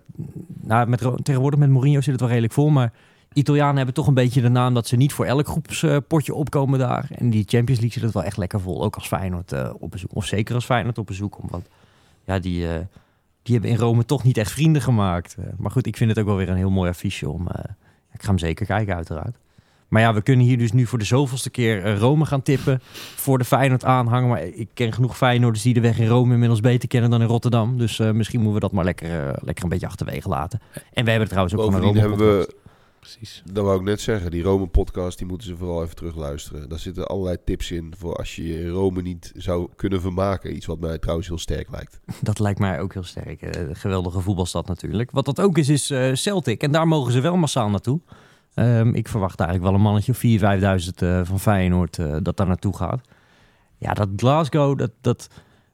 [0.60, 2.92] nou, met, tegenwoordig met Mourinho zit het wel redelijk vol, maar
[3.32, 7.08] Italianen hebben toch een beetje de naam dat ze niet voor elk groepspotje opkomen daar.
[7.10, 9.90] En die Champions League zit het wel echt lekker vol, ook als Feyenoord eh, op
[9.90, 11.68] bezoek, of zeker als Feyenoord op bezoek komt, want
[12.24, 12.78] ja, die, eh,
[13.42, 15.36] die hebben in Rome toch niet echt vrienden gemaakt.
[15.38, 17.48] Eh, maar goed, ik vind het ook wel weer een heel mooi affiche om,
[18.12, 19.36] ik ga hem zeker kijken uiteraard.
[19.88, 22.80] Maar ja, we kunnen hier dus nu voor de zoveelste keer Rome gaan tippen
[23.16, 24.28] voor de Feyenoord aanhangen.
[24.28, 27.26] Maar ik ken genoeg Feyenoorders die de weg in Rome inmiddels beter kennen dan in
[27.26, 27.78] Rotterdam.
[27.78, 30.60] Dus misschien moeten we dat maar lekker, lekker een beetje achterwege laten.
[30.92, 32.54] En we hebben trouwens ook gewoon een Bovendien Rome hebben we,
[33.16, 33.42] Precies.
[33.52, 36.68] dat wou ik net zeggen, die Rome podcast, die moeten ze vooral even terugluisteren.
[36.68, 40.56] Daar zitten allerlei tips in voor als je je in Rome niet zou kunnen vermaken.
[40.56, 42.00] Iets wat mij trouwens heel sterk lijkt.
[42.20, 43.42] Dat lijkt mij ook heel sterk.
[43.56, 45.10] Een geweldige voetbalstad natuurlijk.
[45.10, 46.62] Wat dat ook is, is eh, Celtic.
[46.62, 48.00] En daar mogen ze wel massaal naartoe.
[48.54, 52.36] Ehm, ik verwacht eigenlijk wel een mannetje of 4.000, 5.000 eh, van Feyenoord eh, dat
[52.36, 53.00] daar naartoe gaat.
[53.78, 55.28] Ja, dat Glasgow, dat, dat,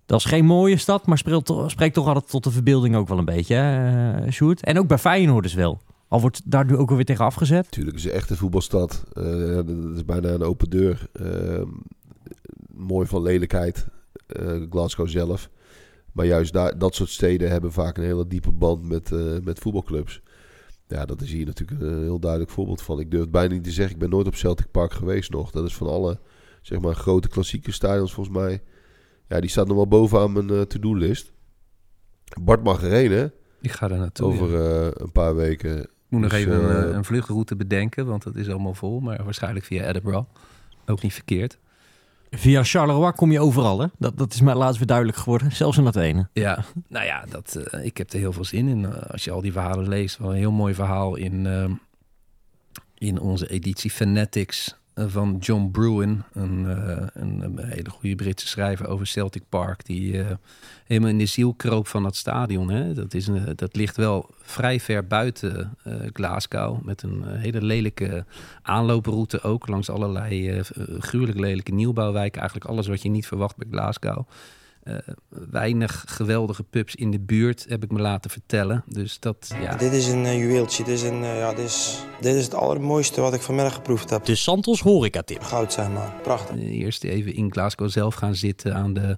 [0.07, 3.09] dat is geen mooie stad, maar spreekt toch, spreekt toch altijd tot de verbeelding ook
[3.09, 4.65] wel een beetje, hè, eh, Sjoerd?
[4.65, 5.81] En ook bij Feyenoorders wel.
[6.09, 7.65] Al wordt daar nu ook alweer tegen afgezet.
[7.65, 9.05] Natuurlijk is het echt een voetbalstad.
[9.13, 11.09] Eh, dat is bijna een open deur.
[11.13, 11.69] Ehm,
[12.73, 13.87] mooi van lelijkheid.
[14.27, 15.51] eh, Glasgow zelf.
[16.13, 19.59] Maar juist daar, dat soort steden hebben vaak een hele diepe band met, eh, met
[19.59, 20.23] voetbalclubs.
[20.89, 23.01] Ja, dat is hier natuurlijk een heel duidelijk voorbeeld van.
[23.01, 23.95] Ik durf het bijna niet te zeggen.
[23.95, 25.51] Ik ben nooit op Celtic Park geweest nog.
[25.51, 26.19] Dat is van alle
[26.63, 28.63] zeg maar, grote klassieke stadions volgens mij.
[29.29, 31.33] Ja, die staat nog wel bovenaan mijn eh, to-do-list.
[32.43, 33.31] Bart hè?
[33.61, 34.27] Ik ga daar naartoe.
[34.27, 34.81] Over ja.
[34.81, 35.89] eh, een paar weken.
[36.07, 38.75] Ik moet nog dus, even een, eh, eh, een vluchtroute bedenken, want dat is allemaal
[38.75, 39.01] vol.
[39.01, 40.29] Maar waarschijnlijk via Edinburgh.
[40.87, 41.59] Ook niet verkeerd.
[42.31, 43.87] Via Charleroi kom je overal, hè?
[43.99, 45.53] Dat, dat is mij laatst weer duidelijk geworden.
[45.53, 46.29] Zelfs in Athene.
[46.33, 49.07] Ja, nou ja, dat, eh, ik heb er heel veel zin in.
[49.07, 51.47] Als je al die verhalen leest, wel een heel mooi verhaal in,
[52.95, 56.25] in onze editie Fanatics van John Bruin.
[56.33, 59.87] Een, eh, een, een hele goede Britse schrijver over Celtic Park.
[59.87, 60.37] Die eh,
[60.87, 62.71] helemaal in de ziel kroop van dat stadion.
[62.71, 62.93] Hè.
[62.93, 66.83] Dat, is dat ligt wel vrij ver buiten eh, Glasgow.
[66.83, 68.25] Met een eh, hele lelijke
[68.63, 69.69] aanlooproute ook.
[69.69, 70.61] Langs allerlei eh,
[70.99, 72.41] gruwelijk lelijke nieuwbouwwijken.
[72.41, 74.27] Eigenlijk alles wat je niet verwacht bij Glasgow.
[74.87, 74.95] Eh,
[75.29, 78.85] weinig geweldige pubs in de buurt, heb ik me laten vertellen.
[78.87, 79.77] Dus dat, ja.
[79.77, 80.85] Dit is een eh, juweeltje.
[80.85, 84.11] Dit is, een, eh, ja, dit, is, dit is het allermooiste wat ik vanmiddag geproefd
[84.11, 84.25] heb.
[84.25, 85.43] De Santos horeca-tip.
[85.43, 86.11] Goud zijn, man.
[86.23, 86.57] Prachtig.
[86.57, 89.17] Eerst even in Glasgow zelf gaan zitten aan de,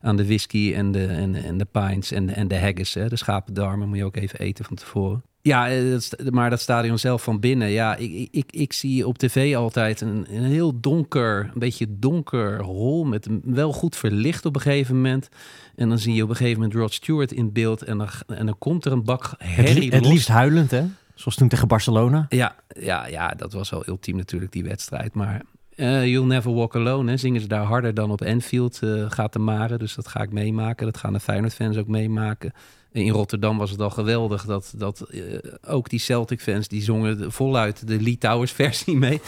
[0.00, 2.94] aan de whisky en de, en, en de pints en de, en de haggis.
[2.94, 3.08] Hè.
[3.08, 5.22] De schapendarmen moet je ook even eten van tevoren.
[5.44, 5.96] Ja, eh,
[6.30, 7.68] maar dat stadion zelf van binnen.
[7.70, 12.62] Ja, ik, ik- ik, zie op tv altijd een, een heel donker, een beetje donker
[12.62, 13.04] hol.
[13.04, 15.28] Met wel goed verlicht op een gegeven moment.
[15.76, 17.82] En dan zie je op een gegeven moment Rod Stewart in beeld.
[17.82, 20.84] En dan, en dan komt er een bak Het, herrie li- het liefst huilend, hè?
[21.14, 22.26] Zoals toen tegen Barcelona.
[22.28, 25.14] Ja, ja, ja, dat was wel ultiem natuurlijk, die wedstrijd.
[25.14, 25.42] Maar
[25.76, 29.32] eh, You'll Never Walk Alone, hè, zingen ze daar harder dan op Anfield, eh, gaat
[29.32, 29.78] de Mare.
[29.78, 30.86] Dus dat ga ik meemaken.
[30.86, 32.52] Dat gaan de Feyenoord-fans ook meemaken.
[32.92, 35.20] In Rotterdam was het al geweldig dat, dat eh,
[35.68, 36.68] ook die Celtic-fans...
[36.68, 39.20] die zongen voluit de Lee Towers versie mee.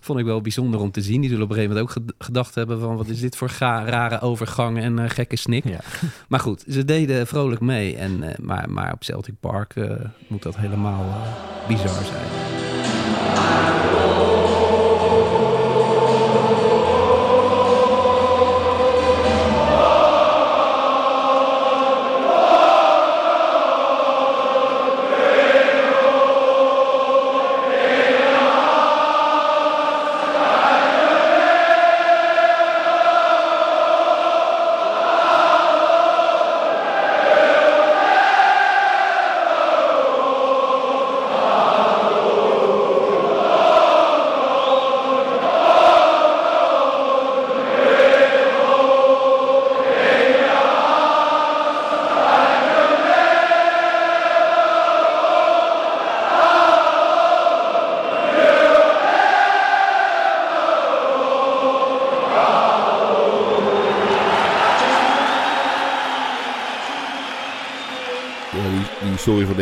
[0.00, 1.20] Vond ik wel bijzonder om te zien.
[1.20, 2.96] Die zullen op een gegeven moment ook ged- gedacht hebben van...
[2.96, 5.64] wat is dit voor ga- rare overgang en eh, gekke snik.
[5.68, 5.80] Ja.
[6.28, 7.96] Maar goed, ze deden vrolijk mee.
[7.96, 9.74] En, eh, maar, maar op Celtic Park
[10.26, 11.04] moet dat helemaal
[11.68, 12.26] bizar zijn.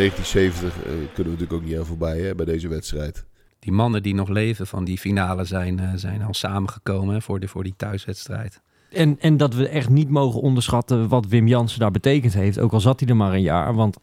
[0.09, 3.25] 1970 eh, kunnen we natuurlijk ook niet aan voorbij hè, bij deze wedstrijd.
[3.59, 7.39] Die mannen die nog leven van die finale zijn, eh, zijn al samengekomen hè, voor,
[7.39, 8.61] de, voor die thuiswedstrijd.
[8.91, 12.59] En, en dat we echt niet mogen onderschatten wat Wim Jansen daar betekend heeft.
[12.59, 13.73] Ook al zat hij er maar een jaar.
[13.73, 13.97] Want,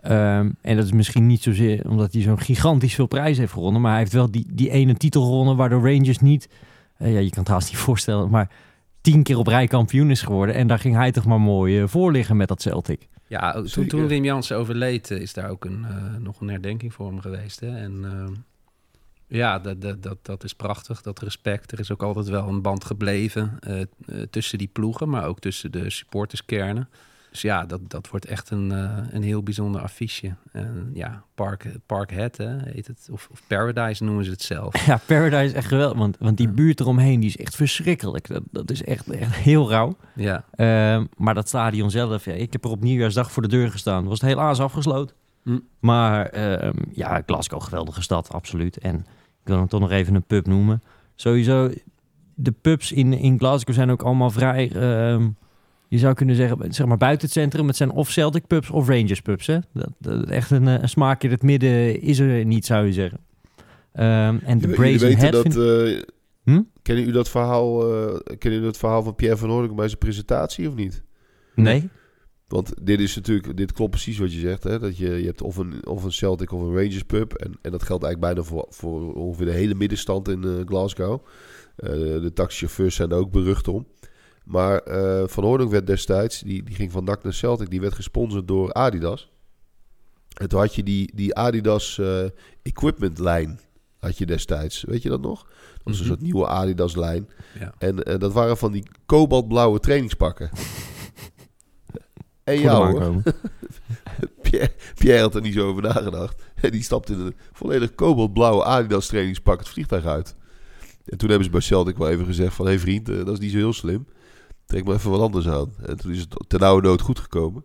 [0.00, 3.80] ehm, en dat is misschien niet zozeer omdat hij zo'n gigantisch veel prijs heeft gewonnen.
[3.80, 6.48] Maar hij heeft wel die, die ene titel gewonnen waardoor Rangers niet...
[6.96, 8.50] eh, ja, je kan het haast niet voorstellen, maar
[9.00, 10.54] tien keer op rij kampioen is geworden.
[10.54, 13.08] En daar ging hij toch maar mooi voor liggen met dat Celtic.
[13.28, 13.90] Ja, ook toen, Zeker.
[13.90, 17.20] toen Wim Jansen overleed, eh, is daar ook een, eh, nog een herdenking voor hem
[17.20, 17.60] geweest.
[17.60, 17.76] Hè?
[17.76, 18.36] En eh,
[19.26, 21.72] ja, dat, dat, dat, dat is prachtig, dat respect.
[21.72, 23.82] Er is ook altijd wel een band gebleven eh,
[24.30, 26.88] tussen die ploegen, maar ook tussen de supporterskernen.
[27.36, 30.34] Dus ja, dat, dat wordt echt een, eh, een heel bijzonder affiche.
[30.52, 33.08] En ja, Park, Parkhead hè, heet het.
[33.12, 34.74] Of, of Paradise noemen ze het zelf.
[34.86, 35.98] Ja, Paradise is echt geweldig.
[35.98, 38.28] Want, want die buurt eromheen die is echt verschrikkelijk.
[38.28, 39.96] Dat, dat is echt, echt heel rauw.
[40.14, 43.70] Ja, Ehm, maar dat stadion zelf, ja, ik heb er op nieuwjaarsdag voor de deur
[43.70, 44.04] gestaan.
[44.04, 45.16] Was het helaas afgesloten.
[45.42, 45.58] Hm.
[45.80, 48.78] Maar ehm, ja, Glasgow, geweldige stad, absoluut.
[48.78, 48.98] En
[49.40, 50.82] ik wil hem toch nog even een pub noemen.
[51.14, 51.70] Sowieso,
[52.34, 54.70] de pubs in, in Glasgow zijn ook allemaal vrij...
[54.72, 55.28] ehm,
[55.96, 57.66] je zou kunnen zeggen, zeg maar buiten het centrum.
[57.66, 59.46] Het zijn of Celtic pubs of Rangers pubs.
[59.46, 59.58] Hè?
[59.72, 62.92] Dat, dat, echt een, eh, een smaakje in het midden is er niet, zou je
[62.92, 63.20] zeggen.
[63.92, 65.32] Ehm, en de Brazen Head...
[65.32, 65.42] dat...
[65.42, 66.02] vind- eh,
[66.44, 66.62] Hm?
[66.82, 69.98] Kennen u dat verhaal, eh, kennen u dat verhaal van Pierre van Hoornik bij zijn
[69.98, 71.02] presentatie of niet?
[71.54, 71.88] nee?
[72.48, 74.64] Want dit is natuurlijk, dit klopt precies wat je zegt.
[74.64, 74.78] Hè?
[74.78, 77.32] Dat je, je hebt of een, of een Celtic of een Rangers pub.
[77.32, 81.20] En, en dat geldt eigenlijk bijna voor, voor ongeveer de hele middenstand in eh, Glasgow.
[81.76, 83.86] Eh, de taxichauffeurs zijn er ook berucht om.
[84.46, 87.94] Maar eh, Van Hoornik werd destijds, die, die ging van NAC naar Celtic, die werd
[87.94, 89.30] gesponsord door Adidas.
[90.40, 92.24] En toen had je die, die Adidas eh,
[92.62, 93.60] equipment lijn,
[93.98, 94.82] had je destijds.
[94.82, 95.42] Weet je dat nog?
[95.42, 96.08] Dat was een Mhm.
[96.08, 97.28] soort nieuwe Adidas lijn.
[97.58, 97.74] ja.
[97.78, 100.50] En eh, dat waren van die kobaltblauwe trainingspakken.
[102.44, 103.22] en aankomen.
[104.42, 106.42] Pierre, Pierre had er niet zo over nagedacht.
[106.54, 110.34] En die stapte in een volledig kobaltblauwe Adidas trainingspak het vliegtuig uit.
[111.04, 112.64] En toen hebben ze bij Celtic wel even gezegd van...
[112.64, 114.06] Hé hey vriend, dat is niet zo heel slim.
[114.66, 115.72] Trek maar even wat anders aan.
[115.82, 117.64] En toen is het ten oude nood goed gekomen.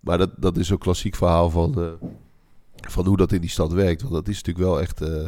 [0.00, 2.08] Maar dat, dat is zo'n klassiek verhaal van, eh,
[2.88, 4.02] van hoe dat in die stad werkt.
[4.02, 5.24] Want dat is natuurlijk wel echt, eh,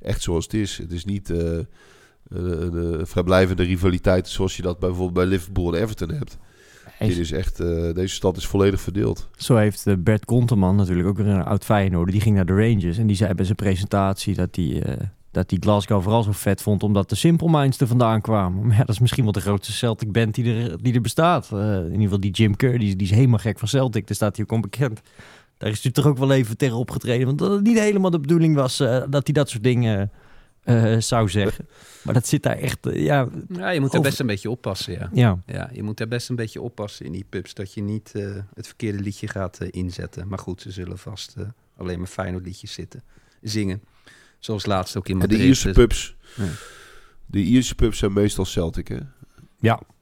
[0.00, 0.78] echt zoals het is.
[0.78, 1.58] Het is niet eh,
[2.28, 6.38] een, een, vrijblijvende rivaliteit zoals je dat bijvoorbeeld bij Liverpool en Everton hebt.
[6.98, 7.56] Dit is echt,
[7.94, 9.28] deze stad is volledig verdeeld.
[9.36, 12.98] Zo heeft Bert Konteman, natuurlijk ook weer een oud Feyenoord, die ging naar de Rangers.
[12.98, 14.82] En die zei bij zijn presentatie dat hij,
[15.36, 18.66] dat hij Glasgow vooral zo vet vond omdat de Simple Minds er vandaan kwamen.
[18.66, 21.52] Maar ja, dat is misschien wel de grootste Celtic band die er, die er bestaat.
[21.52, 24.06] Eh, in ieder geval die Jim Kerr, die, die is helemaal gek van Celtic.
[24.06, 25.00] Daar staat hij ook onbekend.
[25.58, 27.26] Daar is hij toch ook wel even tegen opgetreden.
[27.26, 30.10] Want dat het niet helemaal de bedoeling was eh, dat hij dat soort dingen
[30.62, 31.68] eh, zou zeggen.
[32.02, 34.92] Maar dat zit daar echt, ja, ja, je moet er Over- best een beetje oppassen,
[34.92, 35.10] ja.
[35.12, 35.42] ja.
[35.46, 37.54] Ja, je moet er best een beetje oppassen in die pubs.
[37.54, 38.12] Dat je niet
[38.54, 40.28] het verkeerde liedje gaat inzetten.
[40.28, 41.34] Maar goed, ze zullen vast
[41.76, 43.02] alleen maar Feyenoord liedjes zitten,
[43.40, 43.82] zingen.
[44.46, 45.38] Zoals laatst ook in En Madrid.
[45.38, 46.16] de Ierse Dus- pubs.
[46.36, 46.44] Ja.
[47.26, 48.98] De Ierse pubs zijn meestal Celtic, hè?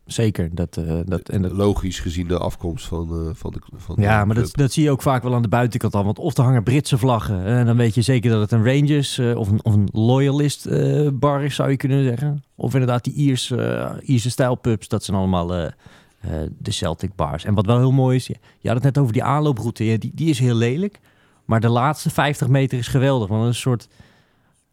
[0.07, 0.55] Zeker.
[0.55, 4.01] Dat, eh, dat, en dat, Logisch gezien de afkomst van, eh, van de van de
[4.03, 4.57] Ja, maar dat, club.
[4.57, 6.05] dat zie je ook vaak wel aan de buitenkant al.
[6.05, 7.45] Want of er hangen Britse vlaggen.
[7.45, 10.67] En dan weet je zeker dat het een Rangers eh, of, een, of een Loyalist
[10.67, 12.45] eh, bar is, zou je kunnen zeggen.
[12.55, 14.89] Of inderdaad die Ierse, Ierse stijlpubs.
[14.89, 15.65] Dat zijn allemaal eh,
[16.21, 17.45] eh, de Celtic bars.
[17.45, 19.85] En wat wel heel mooi is, je, had het net over die aanlooproute.
[19.85, 21.01] Ja, die, die is heel lelijk.
[21.45, 23.29] Maar de laatste 50 meter is geweldig.
[23.29, 23.89] Want het is een soort...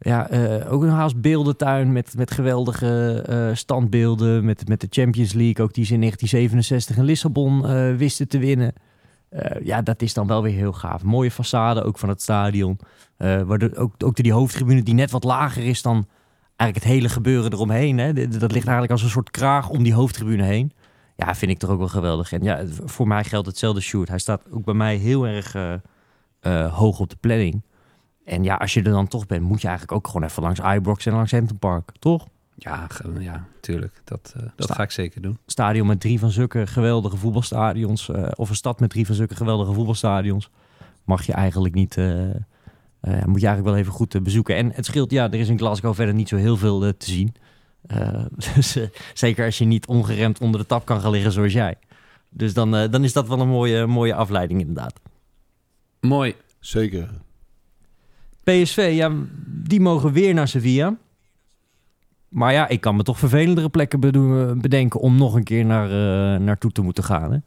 [0.04, 4.44] Ja, eh, ook een haast beeldentuin met, met geweldige eh, standbeelden.
[4.44, 8.38] Met, met de Champions League, ook die ze in 1967 in Lissabon eh, wisten te
[8.38, 8.72] winnen.
[9.62, 11.02] Ja, dat is dan wel weer heel gaaf.
[11.02, 12.78] Mooie façade ook van het stadion.
[13.16, 16.06] Waardoor ook, ook die hoofdtribune die net wat lager is dan
[16.56, 17.98] eigenlijk het hele gebeuren eromheen.
[17.98, 18.12] Hè.
[18.12, 20.72] Dat ligt eigenlijk als een soort kraag om die hoofdtribune heen.
[21.16, 22.32] Ja, vind ik toch ook wel geweldig.
[22.32, 24.08] En ja, voor mij geldt hetzelfde shoot.
[24.08, 25.56] Hij staat ook bij mij heel erg
[26.70, 27.62] hoog op de planning.
[28.24, 30.60] En ja, als je er dan toch bent, moet je eigenlijk ook gewoon even langs
[30.60, 32.26] Ibrox en langs Hampton Park, toch?
[32.54, 34.00] Ja, ge- ja, tuurlijk.
[34.04, 35.38] Dat, eh, dat Sta- ga ik zeker doen.
[35.46, 39.36] stadion met drie van zulke geweldige voetbalstadions, eh, of een stad met drie van zulke
[39.36, 40.50] geweldige voetbalstadions,
[41.04, 42.34] mag je eigenlijk niet, eh, eh,
[43.00, 44.56] moet je eigenlijk wel even goed bezoeken.
[44.56, 47.34] En het scheelt, ja, er is in Glasgow verder niet zo heel veel te zien.
[47.86, 51.52] Eh, dus, eh, zeker als je niet ongeremd onder de tap kan gaan liggen zoals
[51.52, 51.74] jij.
[52.28, 55.00] Dus dan, eh, dan is dat wel een mooie, mooie afleiding inderdaad.
[56.00, 56.34] Mooi.
[56.60, 57.08] Zeker.
[58.44, 59.12] PSV, ja,
[59.46, 60.96] die mogen weer naar Sevilla.
[62.28, 64.00] Maar ja, ik kan me toch vervelendere plekken
[64.60, 67.32] bedenken om nog een keer naar, eh, naartoe te moeten gaan.
[67.32, 67.38] Hè?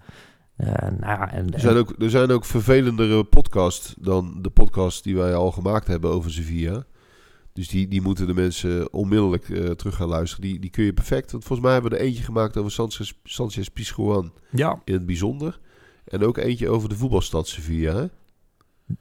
[0.56, 5.04] Eh, nou ja, en, Er zijn, ook, er zijn ook vervelendere podcasts dan de podcast
[5.04, 6.86] die wij al gemaakt hebben over Sevilla.
[7.54, 10.46] Dus die, die moeten de mensen onmiddellijk eh, terug gaan luisteren.
[10.46, 11.32] Die, die kun je perfect.
[11.32, 15.06] Want volgens mij hebben we er eentje gemaakt over Sanchez, Sanchez Pizjuan ja, in het
[15.06, 15.60] bijzonder.
[16.06, 17.96] En ook eentje over de voetbalstad Sevilla.
[17.96, 18.06] Hè?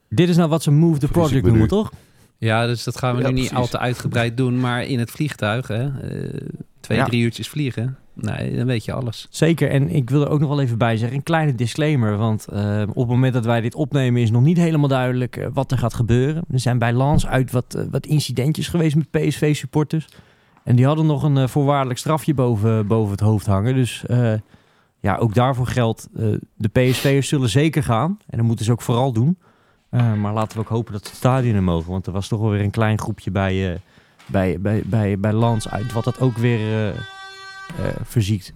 [0.09, 1.68] Dit is nou wat ze Move the Project me noemen, nu.
[1.68, 1.92] toch?
[2.38, 4.61] Ja, dus dat gaan we Ja, nu niet al te uitgebreid doen.
[4.61, 6.40] Maar in het vliegtuig, hè, eh,
[6.81, 7.05] twee, Ja.
[7.05, 7.97] drie uurtjes vliegen.
[8.14, 9.27] Nee, dan weet je alles.
[9.31, 12.16] Zeker, en ik wil er ook nog wel even bij zeggen, een kleine disclaimer.
[12.16, 15.47] Want eh, op het moment dat wij dit opnemen is nog niet helemaal duidelijk eh,
[15.53, 16.44] wat er gaat gebeuren.
[16.51, 20.09] Er zijn bij Lans uit wat, wat incidentjes geweest met PSV-supporters.
[20.64, 23.75] En die hadden nog een voorwaardelijk strafje boven, boven het hoofd hangen.
[23.75, 24.33] Dus eh,
[25.01, 26.09] ja, ook daarvoor geldt,
[26.57, 28.18] de PSV'ers zullen zeker gaan.
[28.27, 29.38] En dat moeten ze ook vooral doen.
[29.94, 31.90] Eh, maar laten we ook hopen dat ze het stadion in mogen.
[31.90, 33.78] Want er was toch wel weer een klein groepje bij, eh,
[34.26, 36.98] bij, bij, bij, bij Lans uit, wat dat ook weer eh,
[38.04, 38.52] verziekt.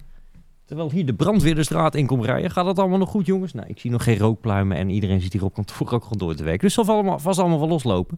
[0.65, 2.51] Terwijl hier de brandweer de straat in komt rijden.
[2.51, 3.53] Gaat dat allemaal nog goed, jongens?
[3.53, 6.35] Nou, ik zie nog geen rookpluimen en iedereen zit hier op kantoor ook gewoon door
[6.35, 6.67] te werken.
[6.67, 8.17] Dus het zal allemaal, vast allemaal wel loslopen.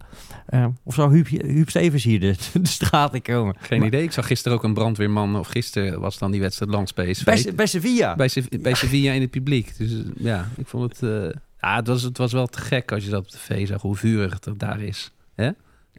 [0.84, 3.56] Of zou Huub, Huub Stevens hier de, de straat in komen?
[3.60, 4.04] Geen Maar- idee.
[4.04, 5.36] Ik zag gisteren ook een brandweerman.
[5.36, 7.24] Of gisteren was dan die wedstrijd langs PSV.
[7.24, 8.16] Bij, bij Sevilla.
[8.16, 9.78] bij, Se- bij Sevilla in het publiek.
[9.78, 11.34] Dus ja, ik vond het...
[11.62, 13.82] ja, het was, het was wel te gek als je dat op tv zag.
[13.82, 15.12] Hoe vurig het daar is.
[15.36, 15.50] Hè?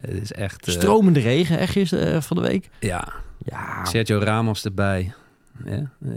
[0.01, 0.67] Het is echt...
[0.67, 2.69] eh, Stromende regen, echt gisteren eh, van de week.
[2.79, 3.13] Ja,
[3.45, 5.13] Ja, Sergio Ramos erbij.
[5.65, 6.11] Ja, eh,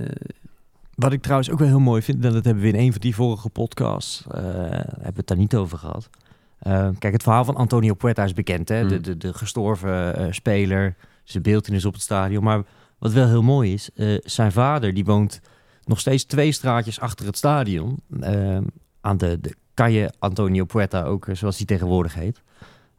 [0.94, 3.00] Wat ik trouwens ook wel heel mooi vind, en dat hebben we in een van
[3.00, 6.10] die vorige podcasts, hebben we het daar niet over gehad.
[6.58, 8.86] Eh, kijk, het verhaal van Antonio Puerta is bekend, hè?
[8.86, 9.02] De, Hmm.
[9.02, 12.44] de, de gestorven speler, zijn beeldenis op het stadion.
[12.44, 12.62] Maar
[12.98, 13.90] wat wel heel mooi is,
[14.24, 15.40] zijn vader die woont
[15.84, 18.00] nog steeds twee straatjes achter het stadion.
[19.06, 22.42] Eh, aan de, de Calle Antonio Puerta, ook eh, zoals die tegenwoordig heet.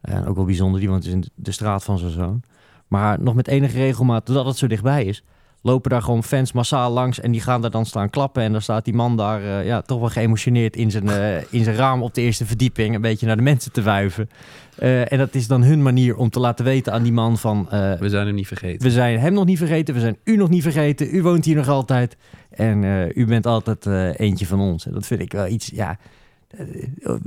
[0.00, 2.42] En ook wel bijzonder, die woont dus in de straat van zijn zoon.
[2.86, 5.24] Maar nog met enige regelmaat, doordat het zo dichtbij is,
[5.62, 8.42] lopen daar gewoon fans massaal langs en die gaan daar dan staan klappen.
[8.42, 11.64] En dan staat die man daar eh, ja, toch wel geëmotioneerd in zijn, eh, in
[11.64, 14.30] zijn raam op de eerste verdieping een beetje naar de mensen te wuiven.
[14.76, 17.66] Eh, en dat is dan hun manier om te laten weten aan die man van...
[17.70, 18.86] we zijn hem niet vergeten.
[18.86, 21.14] we zijn hem nog niet vergeten, we zijn u nog niet vergeten.
[21.14, 22.16] U woont hier nog altijd
[22.50, 22.82] en
[23.14, 24.86] u bent altijd eentje van ons.
[24.86, 25.98] En dat vind ik wel iets, ja,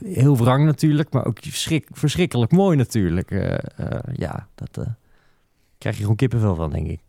[0.03, 3.29] heel wrang natuurlijk, maar ook verschrik, verschrikkelijk mooi natuurlijk.
[4.13, 4.85] Ja, dat
[5.77, 6.99] krijg je gewoon kippenvel van, denk ik.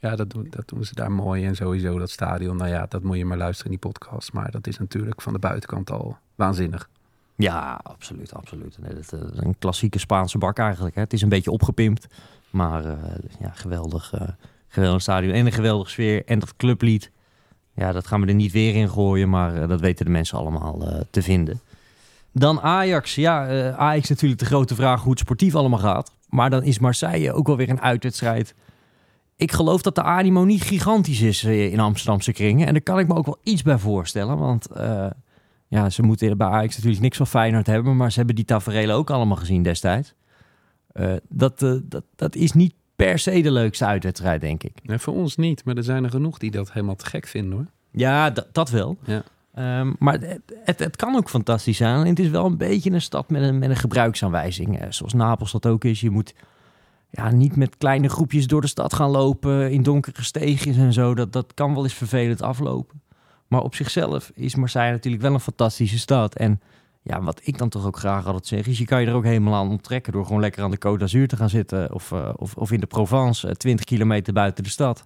[0.00, 1.46] Ja, dat doen, dat doen ze daar mooi.
[1.46, 2.56] En sowieso dat stadion.
[2.56, 4.32] Nou ja, dat moet je maar luisteren in die podcast.
[4.32, 6.88] Maar dat is natuurlijk van de buitenkant al waanzinnig.
[7.40, 8.78] Ja, absoluut, absoluut.
[8.80, 10.94] Nee, dat eh, is een klassieke Spaanse bak eigenlijk.
[10.94, 11.00] Hè.
[11.00, 12.06] Het is een beetje opgepimpt,
[12.50, 12.92] maar eh,
[13.40, 14.28] ja, geweldig, eh,
[14.68, 16.24] geweldig stadion en een geweldige sfeer.
[16.24, 17.10] En dat clublied,
[17.74, 20.82] ja, dat gaan we er niet weer in gooien, maar dat weten de mensen allemaal
[21.10, 21.60] te vinden.
[22.32, 23.14] Dan Ajax.
[23.14, 26.12] Ja, Ajax natuurlijk de grote vraag hoe het sportief allemaal gaat.
[26.28, 28.54] Maar dan is Marseille ook wel weer een uitwedstrijd.
[29.40, 32.66] Ik geloof dat de animo niet gigantisch is eh, in Amsterdamse kringen.
[32.66, 34.66] En daar kan ik me ook wel iets bij voorstellen, want...
[34.66, 35.06] eh,
[35.68, 38.96] ja, ze moeten bij Ajax natuurlijk niks van Feyenoord hebben, maar ze hebben die tafereelen
[38.96, 40.14] ook allemaal gezien destijds.
[40.92, 44.72] Eh, dat, dat, dat is niet per se de leukste uitwedstrijd, denk ik.
[44.82, 45.64] Nee, voor ons niet.
[45.64, 47.66] Maar er zijn er genoeg die dat helemaal te gek vinden hoor.
[47.90, 48.98] Ja, dat, wel.
[49.04, 49.22] Ja.
[49.54, 52.00] Ehm, maar het, het, het kan ook fantastisch zijn.
[52.00, 54.86] En het is wel een beetje een stad met een, met een gebruiksaanwijzing.
[54.88, 56.00] zoals Napels dat ook is.
[56.00, 56.34] Je moet
[57.10, 61.14] ja, niet met kleine groepjes door de stad gaan lopen in donkere steegjes en zo.
[61.14, 63.02] Dat, dat kan wel eens vervelend aflopen.
[63.48, 66.36] Maar op zichzelf is Marseille natuurlijk wel een fantastische stad.
[66.36, 66.60] En
[67.02, 69.24] ja, wat ik dan toch ook graag altijd zeg, is je kan je er ook
[69.24, 71.94] helemaal aan onttrekken door gewoon lekker aan de Côte d'Azur te gaan zitten.
[71.94, 75.04] Of, eh, of, of in de Provence, eh, 20 kilometer buiten de stad.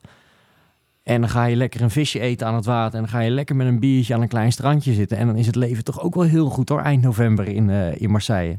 [1.02, 2.94] En dan ga je lekker een visje eten aan het water.
[2.94, 5.18] En dan ga je lekker met een biertje aan een klein strandje zitten.
[5.18, 8.00] En dan is het leven toch ook wel heel goed hoor, eind november in, eh,
[8.00, 8.58] in Marseille.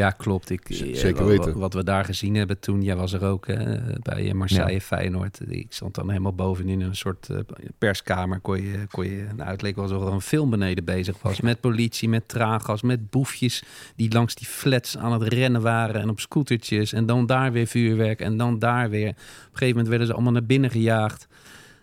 [0.00, 0.50] Ja, klopt.
[0.50, 1.52] Ik, eh, zeker weten.
[1.52, 4.80] wa- Wat we daar gezien hebben toen, jij was er ook hè, bij eh, Marseille,
[4.80, 5.40] Feyenoord.
[5.48, 7.38] Ik stond dan helemaal bovenin een soort eh,
[7.78, 8.40] perskamer.
[8.40, 11.40] Kon je, kon je, nou, het leek wel alsof er een film beneden bezig was.
[11.40, 13.62] Met politie, met traangas, met boefjes
[13.96, 16.00] die langs die flats aan het rennen waren.
[16.00, 16.92] En op scootertjes.
[16.92, 18.20] En dan daar weer vuurwerk.
[18.20, 19.08] En dan daar weer.
[19.08, 21.28] Op een gegeven moment werden ze allemaal naar binnen gejaagd.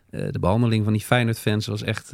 [0.09, 2.11] De behandeling van die Feyenoord-fans was echt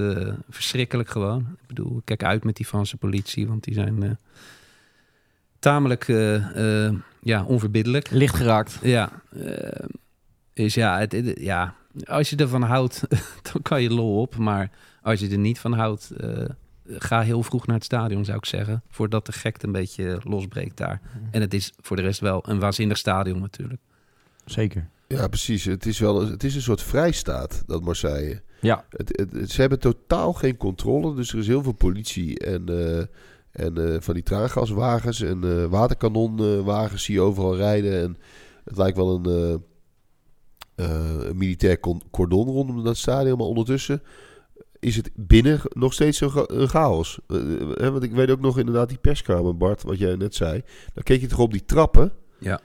[0.49, 1.39] verschrikkelijk gewoon.
[1.61, 4.17] Ik bedoel, kijk uit met die Franse politie, want die zijn...
[5.63, 8.09] tamelijk eh, eh, ja, onverbiddelijk.
[8.11, 8.79] Licht geraakt.
[8.81, 9.09] Ja,
[9.45, 9.85] eh,
[10.53, 13.01] is ja, het, het- ja, als je ervan houdt,
[13.51, 14.35] dan kan je lol op.
[14.37, 14.69] Maar
[15.01, 16.45] als je er niet van houdt, eh,
[16.85, 18.83] ga heel vroeg naar het stadion, zou ik zeggen.
[18.89, 21.01] Voordat de gekte een beetje losbreekt daar.
[21.31, 23.81] En het is voor de rest wel een waanzinnig stadion natuurlijk.
[24.45, 24.87] Zeker.
[25.07, 25.65] Ja, precies.
[25.65, 28.41] Het is wel een, het is een soort vrijstaat, dat Marseille.
[28.61, 28.85] Ja.
[28.89, 32.69] Het, het, het- ze hebben totaal geen controle, dus er is heel veel politie en,
[32.97, 33.03] eh,
[33.53, 38.01] en eh, van die traangaswagens en eh, waterkanonwagens zie je overal rijden.
[38.01, 38.17] En
[38.63, 39.59] het lijkt wel een,
[40.75, 41.79] eh, een militair
[42.11, 44.01] cordon rondom dat stadion, maar ondertussen
[44.79, 47.19] is het binnen nog steeds een, cha- een chaos.
[47.77, 50.61] Hè, want ik weet ook nog inderdaad die perskamer, Bart, wat jij net zei.
[50.93, 52.59] Dan keek je toch op die trappen Ja.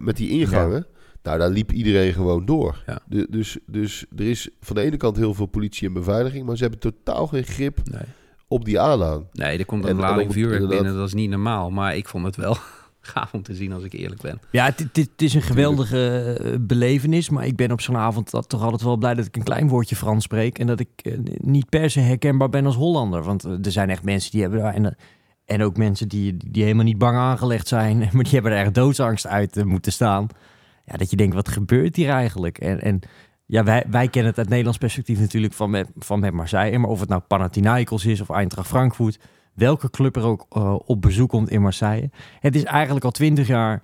[0.00, 0.86] met die ingangen.
[1.22, 2.82] Nou, daar liep iedereen gewoon door.
[2.86, 2.98] Ja.
[3.08, 6.56] De- dus, dus er is van de ene kant heel veel politie en beveiliging, maar
[6.56, 8.02] ze hebben totaal geen grip Nee.
[8.50, 9.24] Op die aanhang.
[9.32, 10.94] Nee, er komt En- een en lading op- vuurwerk binnen.
[10.96, 11.70] Dat is niet normaal.
[11.70, 12.56] Maar ik vond het wel
[13.00, 14.40] gaaf om te zien als ik eerlijk ben.
[14.50, 17.30] Ja, het, het- het is een geweldige eh, belevenis.
[17.30, 19.68] Maar ik ben op zo'n avond dat toch altijd wel blij dat ik een klein
[19.68, 20.58] woordje Frans spreek.
[20.58, 23.22] En dat ik eh, niet per se herkenbaar ben als Hollander.
[23.22, 24.74] Want eh, er zijn echt mensen die hebben daar...
[24.74, 24.96] En,
[25.44, 27.98] en ook mensen die, die helemaal niet bang aangelegd zijn.
[28.12, 30.26] Maar die hebben er echt doodsangst uit moeten staan.
[30.86, 32.58] Ja, dat je denkt, wat gebeurt hier eigenlijk?
[32.58, 33.00] En, en
[33.50, 36.78] ja, wij, wij kennen het uit Nederlands perspectief natuurlijk van met, van met Marseille.
[36.78, 39.18] Maar of het nou Panathinaikos is of Eintracht Frankfurt.
[39.54, 42.10] Welke club er ook eh, op bezoek komt in Marseille.
[42.40, 43.82] Het is eigenlijk al twintig jaar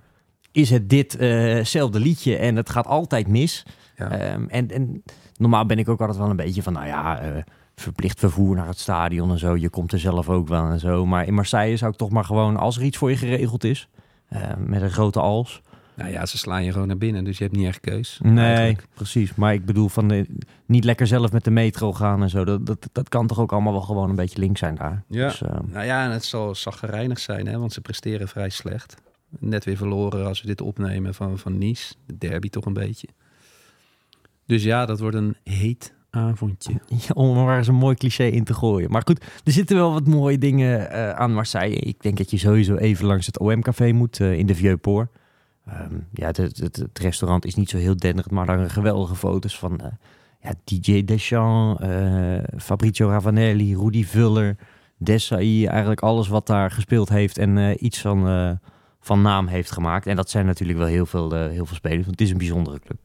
[0.51, 3.65] is het ditzelfde liedje en het gaat altijd mis.
[3.95, 4.09] Ja.
[4.09, 5.03] Ehm, en, en
[5.37, 7.43] normaal ben ik ook altijd wel een beetje van, nou ja, eh,
[7.75, 9.55] verplicht vervoer naar het stadion en zo.
[9.55, 11.05] Je komt er zelf ook wel en zo.
[11.05, 13.89] Maar in Marseille zou ik toch maar gewoon, als er iets voor je geregeld is,
[14.27, 15.61] eh, met een grote als.
[15.97, 17.23] Nou ja, ze slaan je gewoon naar binnen.
[17.23, 18.19] Dus je hebt niet echt keus.
[18.23, 18.87] Nee, eigenlijk.
[18.93, 19.35] precies.
[19.35, 20.25] Maar ik bedoel van eh,
[20.65, 22.45] niet lekker zelf met de metro gaan en zo.
[22.45, 25.03] Dat, dat, dat kan toch ook allemaal wel gewoon een beetje links zijn daar.
[25.07, 25.27] Ja.
[25.27, 28.95] Dus, ehm, Nou ja, en het zal zaggerijnig zijn, hè, want ze presteren vrij slecht.
[29.39, 31.93] Net weer verloren als we dit opnemen van, van Nice.
[32.05, 33.07] De derby toch een beetje.
[34.45, 36.73] Dus ja, dat wordt een heet avondje.
[36.87, 38.91] Ja, om er eens een mooi cliché in te gooien.
[38.91, 41.75] Maar goed, er zitten wel wat mooie dingen eh, aan Marseille.
[41.75, 45.09] Ik denk dat je sowieso even langs het OM-café moet eh, in de Vieux-Port.
[45.67, 49.15] Ehm, ja, het, het, het restaurant is niet zo heel denderend, maar daar een geweldige
[49.15, 49.91] foto's van eh,
[50.41, 54.55] ja, DJ Deschamps, eh, Fabrizio Ravanelli, Rudy Vuller,
[54.97, 55.67] Desailly.
[55.67, 58.51] Eigenlijk alles wat daar gespeeld heeft en eh, iets van, eh,
[58.99, 60.05] van naam heeft gemaakt.
[60.05, 62.37] En dat zijn natuurlijk wel heel veel, eh, heel veel spelers, want het is een
[62.37, 62.99] bijzondere club.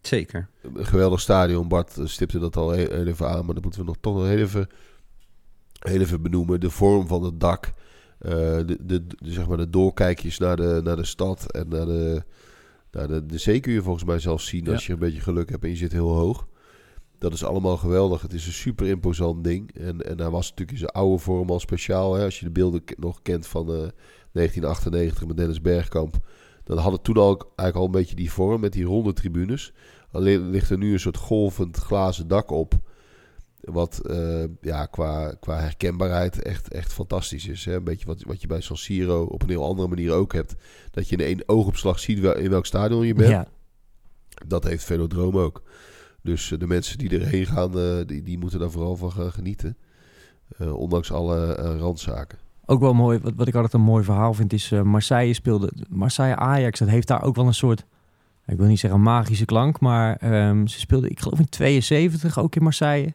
[0.00, 0.48] Zeker.
[0.62, 1.68] Een geweldig stadion.
[1.68, 4.26] Bart stipte dat al heel, heel even aan, maar dat moeten we nog toch nog
[4.26, 4.68] heel even,
[5.78, 6.60] heel even benoemen.
[6.60, 7.72] De vorm van het dak.
[8.18, 11.86] Eh, de, de, de- zeg maar de doorkijkjes naar de, naar de stad en naar
[11.86, 12.22] de,
[12.90, 14.86] naar de, de zee kun je volgens mij zelfs zien als Ja.
[14.86, 16.46] je een beetje geluk hebt en je zit heel hoog.
[17.18, 18.22] Dat is allemaal geweldig.
[18.22, 19.74] Het is een super imposant ding.
[19.74, 22.14] En, en hij was natuurlijk in zijn oude vorm al speciaal.
[22.14, 22.24] Hè?
[22.24, 23.88] Als je de beelden nog kent van eh,
[24.32, 26.16] 1998 met Dennis Bergkamp.
[26.64, 29.72] Dan had het toen al, eigenlijk al een beetje die vorm met die ronde tribunes.
[30.12, 32.74] Alleen ligt er nu een soort golvend glazen dak op.
[33.70, 37.64] Wat eh, ja, qua, qua herkenbaarheid echt, echt fantastisch is.
[37.64, 37.74] Hè?
[37.74, 40.54] Een beetje wat, wat je bij San Siro op een heel andere manier ook hebt.
[40.90, 43.28] Dat je in één oogopslag ziet wel, in welk stadion je bent.
[43.28, 43.46] Ja,
[44.46, 45.62] Dat heeft Velodroom ook.
[46.22, 49.32] Dus eh, de mensen die erheen gaan, eh, die, die moeten daar vooral van gaan
[49.32, 49.76] genieten.
[50.58, 52.38] Ondanks alle randzaken.
[52.66, 55.72] Ook wel mooi, wat, wat ik altijd een mooi verhaal vind, is Marseille speelde.
[55.88, 57.84] Marseille Ajax, dat heeft daar ook wel een soort.
[58.48, 62.56] Ik wil niet zeggen magische klank, maar ehm, ze speelden, ik geloof in 72 ook
[62.56, 63.14] in Marseille.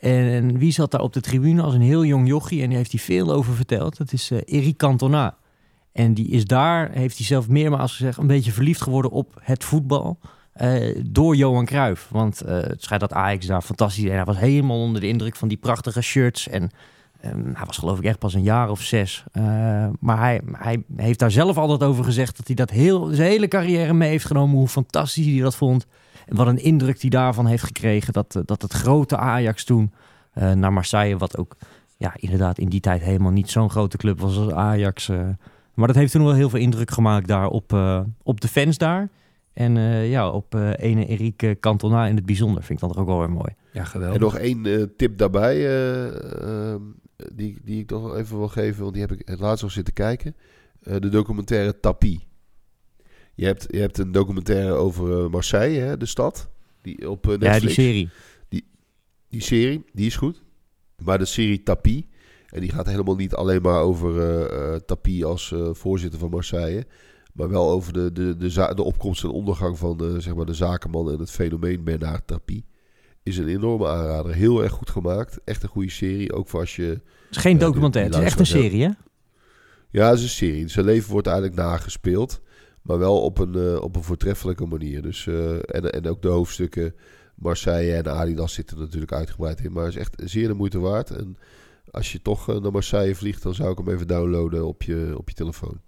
[0.00, 2.92] En wie zat daar op de tribune als een heel jong jochie en die heeft
[2.92, 3.96] hij veel over verteld?
[3.96, 5.36] Dat is eh Eric Cantona.
[5.92, 9.64] En die is daar, heeft hij zelf meermaals gezegd, een beetje verliefd geworden op het
[9.64, 10.18] voetbal.
[10.52, 12.08] eh, door Johan Cruijff.
[12.10, 14.04] Want eh, het schijnt dat Ajax daar fantastisch...
[14.04, 16.48] En hij was helemaal onder de indruk van die prachtige shirts.
[16.48, 16.70] En
[17.20, 19.24] Ehm, hij was geloof ik echt pas een jaar of zes.
[19.32, 19.42] Eh,
[20.00, 23.48] maar hij, hij heeft daar zelf altijd over gezegd dat hij dat heel, zijn hele
[23.48, 24.56] carrière mee heeft genomen.
[24.56, 25.86] Hoe fantastisch hij dat vond.
[26.26, 28.12] En wat een indruk hij daarvan heeft gekregen.
[28.12, 29.92] Dat, eh, dat het grote Ajax toen
[30.32, 31.56] eh, naar Marseille, wat ook
[31.96, 35.08] ja, inderdaad in die tijd helemaal niet zo'n grote club was als Ajax.
[35.08, 35.28] eh.
[35.74, 38.78] maar dat heeft toen wel heel veel indruk gemaakt daar op, eh, op de fans
[38.78, 39.08] daar.
[39.52, 42.62] En eh, ja, op eh ene Eric Cantona in het bijzonder.
[42.62, 43.54] Vind ik dat ook wel weer mooi.
[43.72, 44.16] Ja, geweldig.
[44.16, 46.80] En nog één tip daarbij, eh, ehm,
[47.32, 49.94] die, die ik toch even wil geven, want die heb ik het laatst nog zitten
[49.94, 50.36] kijken.
[50.82, 52.20] Eh, de documentaire Tapi.
[53.34, 56.48] Je hebt, je hebt een documentaire over eh, Marseille, hè, de stad,
[56.82, 57.60] die op eh, Netflix.
[57.60, 58.08] Ja, die serie.
[59.30, 60.42] Die serie, die is goed.
[61.04, 62.08] Maar de serie Tapi,
[62.48, 66.30] en die gaat helemaal niet alleen maar over eh eh, Tapi als eh, voorzitter van
[66.30, 66.86] Marseille.
[67.32, 70.54] Maar wel over de, de, de, de opkomst en ondergang van de, zeg maar de
[70.54, 72.64] zakenman en het fenomeen Bernard Tapie.
[73.22, 74.34] Is een enorme aanrader.
[74.34, 75.40] Heel erg goed gemaakt.
[75.44, 76.32] Echt een goede serie.
[76.32, 76.82] Ook voor als je...
[76.86, 78.90] Het is geen die- documentaire, het is echt een serie, hè?
[79.90, 80.68] Ja, het is een serie.
[80.68, 82.40] Zijn leven wordt eigenlijk nagespeeld.
[82.82, 85.02] Maar wel op een, eh, op een voortreffelijke manier.
[85.02, 86.94] Dus, eh, en, en ook de hoofdstukken
[87.34, 89.72] Marseille en Adidas zitten er natuurlijk uitgebreid in.
[89.72, 91.10] Maar het is echt zeer de moeite waard.
[91.10, 91.36] En
[91.90, 95.14] als je toch eh, naar Marseille vliegt, dan zou ik hem even downloaden op je,
[95.16, 95.80] op je telefoon.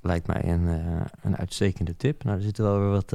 [0.00, 2.24] Lijkt mij een, eh, een uitstekende tip.
[2.24, 3.12] Nou, er zitten wel weer wat...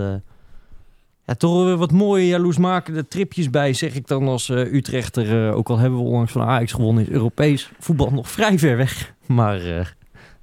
[1.30, 5.48] ja, toch weer wat mooie jaloersmakende tripjes bij, zeg ik dan als eh, Utrechter.
[5.48, 8.78] Eh, ook al hebben we onlangs van Ajax gewonnen, is Europees voetbal nog vrij ver
[8.78, 9.14] weg.
[9.26, 9.86] Maar eh,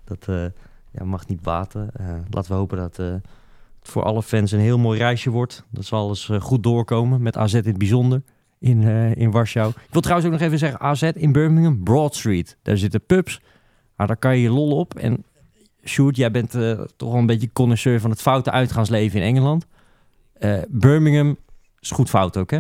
[0.05, 0.27] dat
[0.91, 1.91] ja, mag niet baten.
[2.31, 3.23] Laten we hopen dat het
[3.83, 5.65] voor alle fans een heel mooi reisje wordt.
[5.71, 8.23] Dat zal alles goed doorkomen, met AZ in het bijzonder.
[8.59, 8.83] In,
[9.17, 9.69] in Warschau.
[9.69, 12.57] Ik wil trouwens ook nog even zeggen: AZ in Birmingham, Broad Street.
[12.63, 13.41] Daar zitten pubs.
[13.97, 14.95] Maar daar kan je lol op.
[14.95, 15.25] En
[15.85, 16.51] Sjoerd, jij bent
[16.97, 19.67] toch wel een beetje connoisseur van het foute uitgaansleven in Engeland.
[20.39, 21.39] Eh, Birmingham
[21.81, 22.59] is goed fout ook, hè?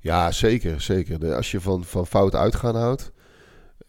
[0.00, 0.80] Ja, zeker.
[0.80, 1.34] zeker.
[1.34, 3.12] Als je van, van fout uitgaan houdt,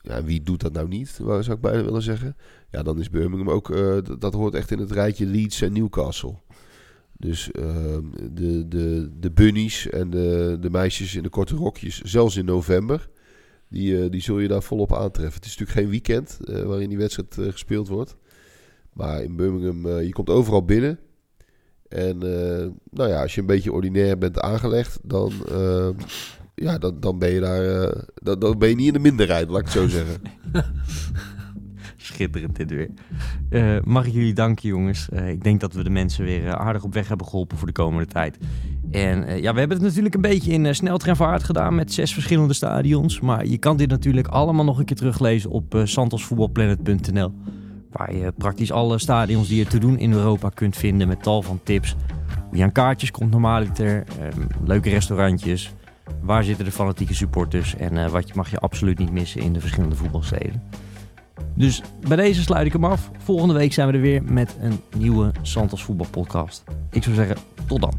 [0.02, 2.36] ja, wie doet dat nou niet, zou ik bijna willen zeggen.
[2.72, 6.36] Ja, dan is Birmingham ook, eh, dat, hoort echt in het rijtje Leeds en Newcastle.
[7.18, 12.36] Dus ehm, de, de, de bunnies en de, de meisjes in de korte rokjes, zelfs
[12.36, 13.10] in november,
[13.68, 15.36] die, eh, die zul je daar volop aantreffen.
[15.36, 18.16] Het is natuurlijk geen weekend waarin die wedstrijd gespeeld wordt.
[18.94, 21.00] Maar in Birmingham, je komt overal binnen.
[21.90, 25.94] En eh, nou ja, als je een beetje ordinair bent aangelegd, dan, ehm,
[26.56, 29.50] ja, dan, dan, ben je daar, eh, dan, dan ben je niet in de minderheid,
[29.50, 30.22] laat ik het zo zeggen.
[31.98, 32.90] Schitterend dit weer.
[33.50, 35.10] Eh, mag ik jullie danken, jongens.
[35.10, 37.68] Eh, ik denk dat we de mensen weer eh, aardig op weg hebben geholpen voor
[37.68, 38.38] de komende tijd.
[38.92, 42.14] En eh, ja, we hebben het natuurlijk een beetje in uh, sneltreinvaart gedaan met zes
[42.14, 43.20] verschillende stadions.
[43.20, 47.34] Maar je kan dit natuurlijk allemaal nog een keer teruglezen op uh, santosvoetbalplanet.nl.
[47.92, 51.42] Waar je praktisch alle stadions die er te doen in Europa kunt vinden met tal
[51.42, 51.96] van tips.
[52.48, 55.74] Hoe je aan kaartjes komt normaliter, ehm, leuke restaurantjes.
[56.22, 59.54] Waar zitten de fanatieke supporters en eh, wat je mag je absoluut niet missen in
[59.54, 60.64] de verschillende voetbalsteden.
[61.56, 63.12] Dus bij deze sluit ik hem af.
[63.18, 66.64] Volgende week zijn we er weer met een nieuwe Santos voetbalpodcast.
[66.92, 67.38] Ik zou zeggen,
[67.68, 67.94] tot dan.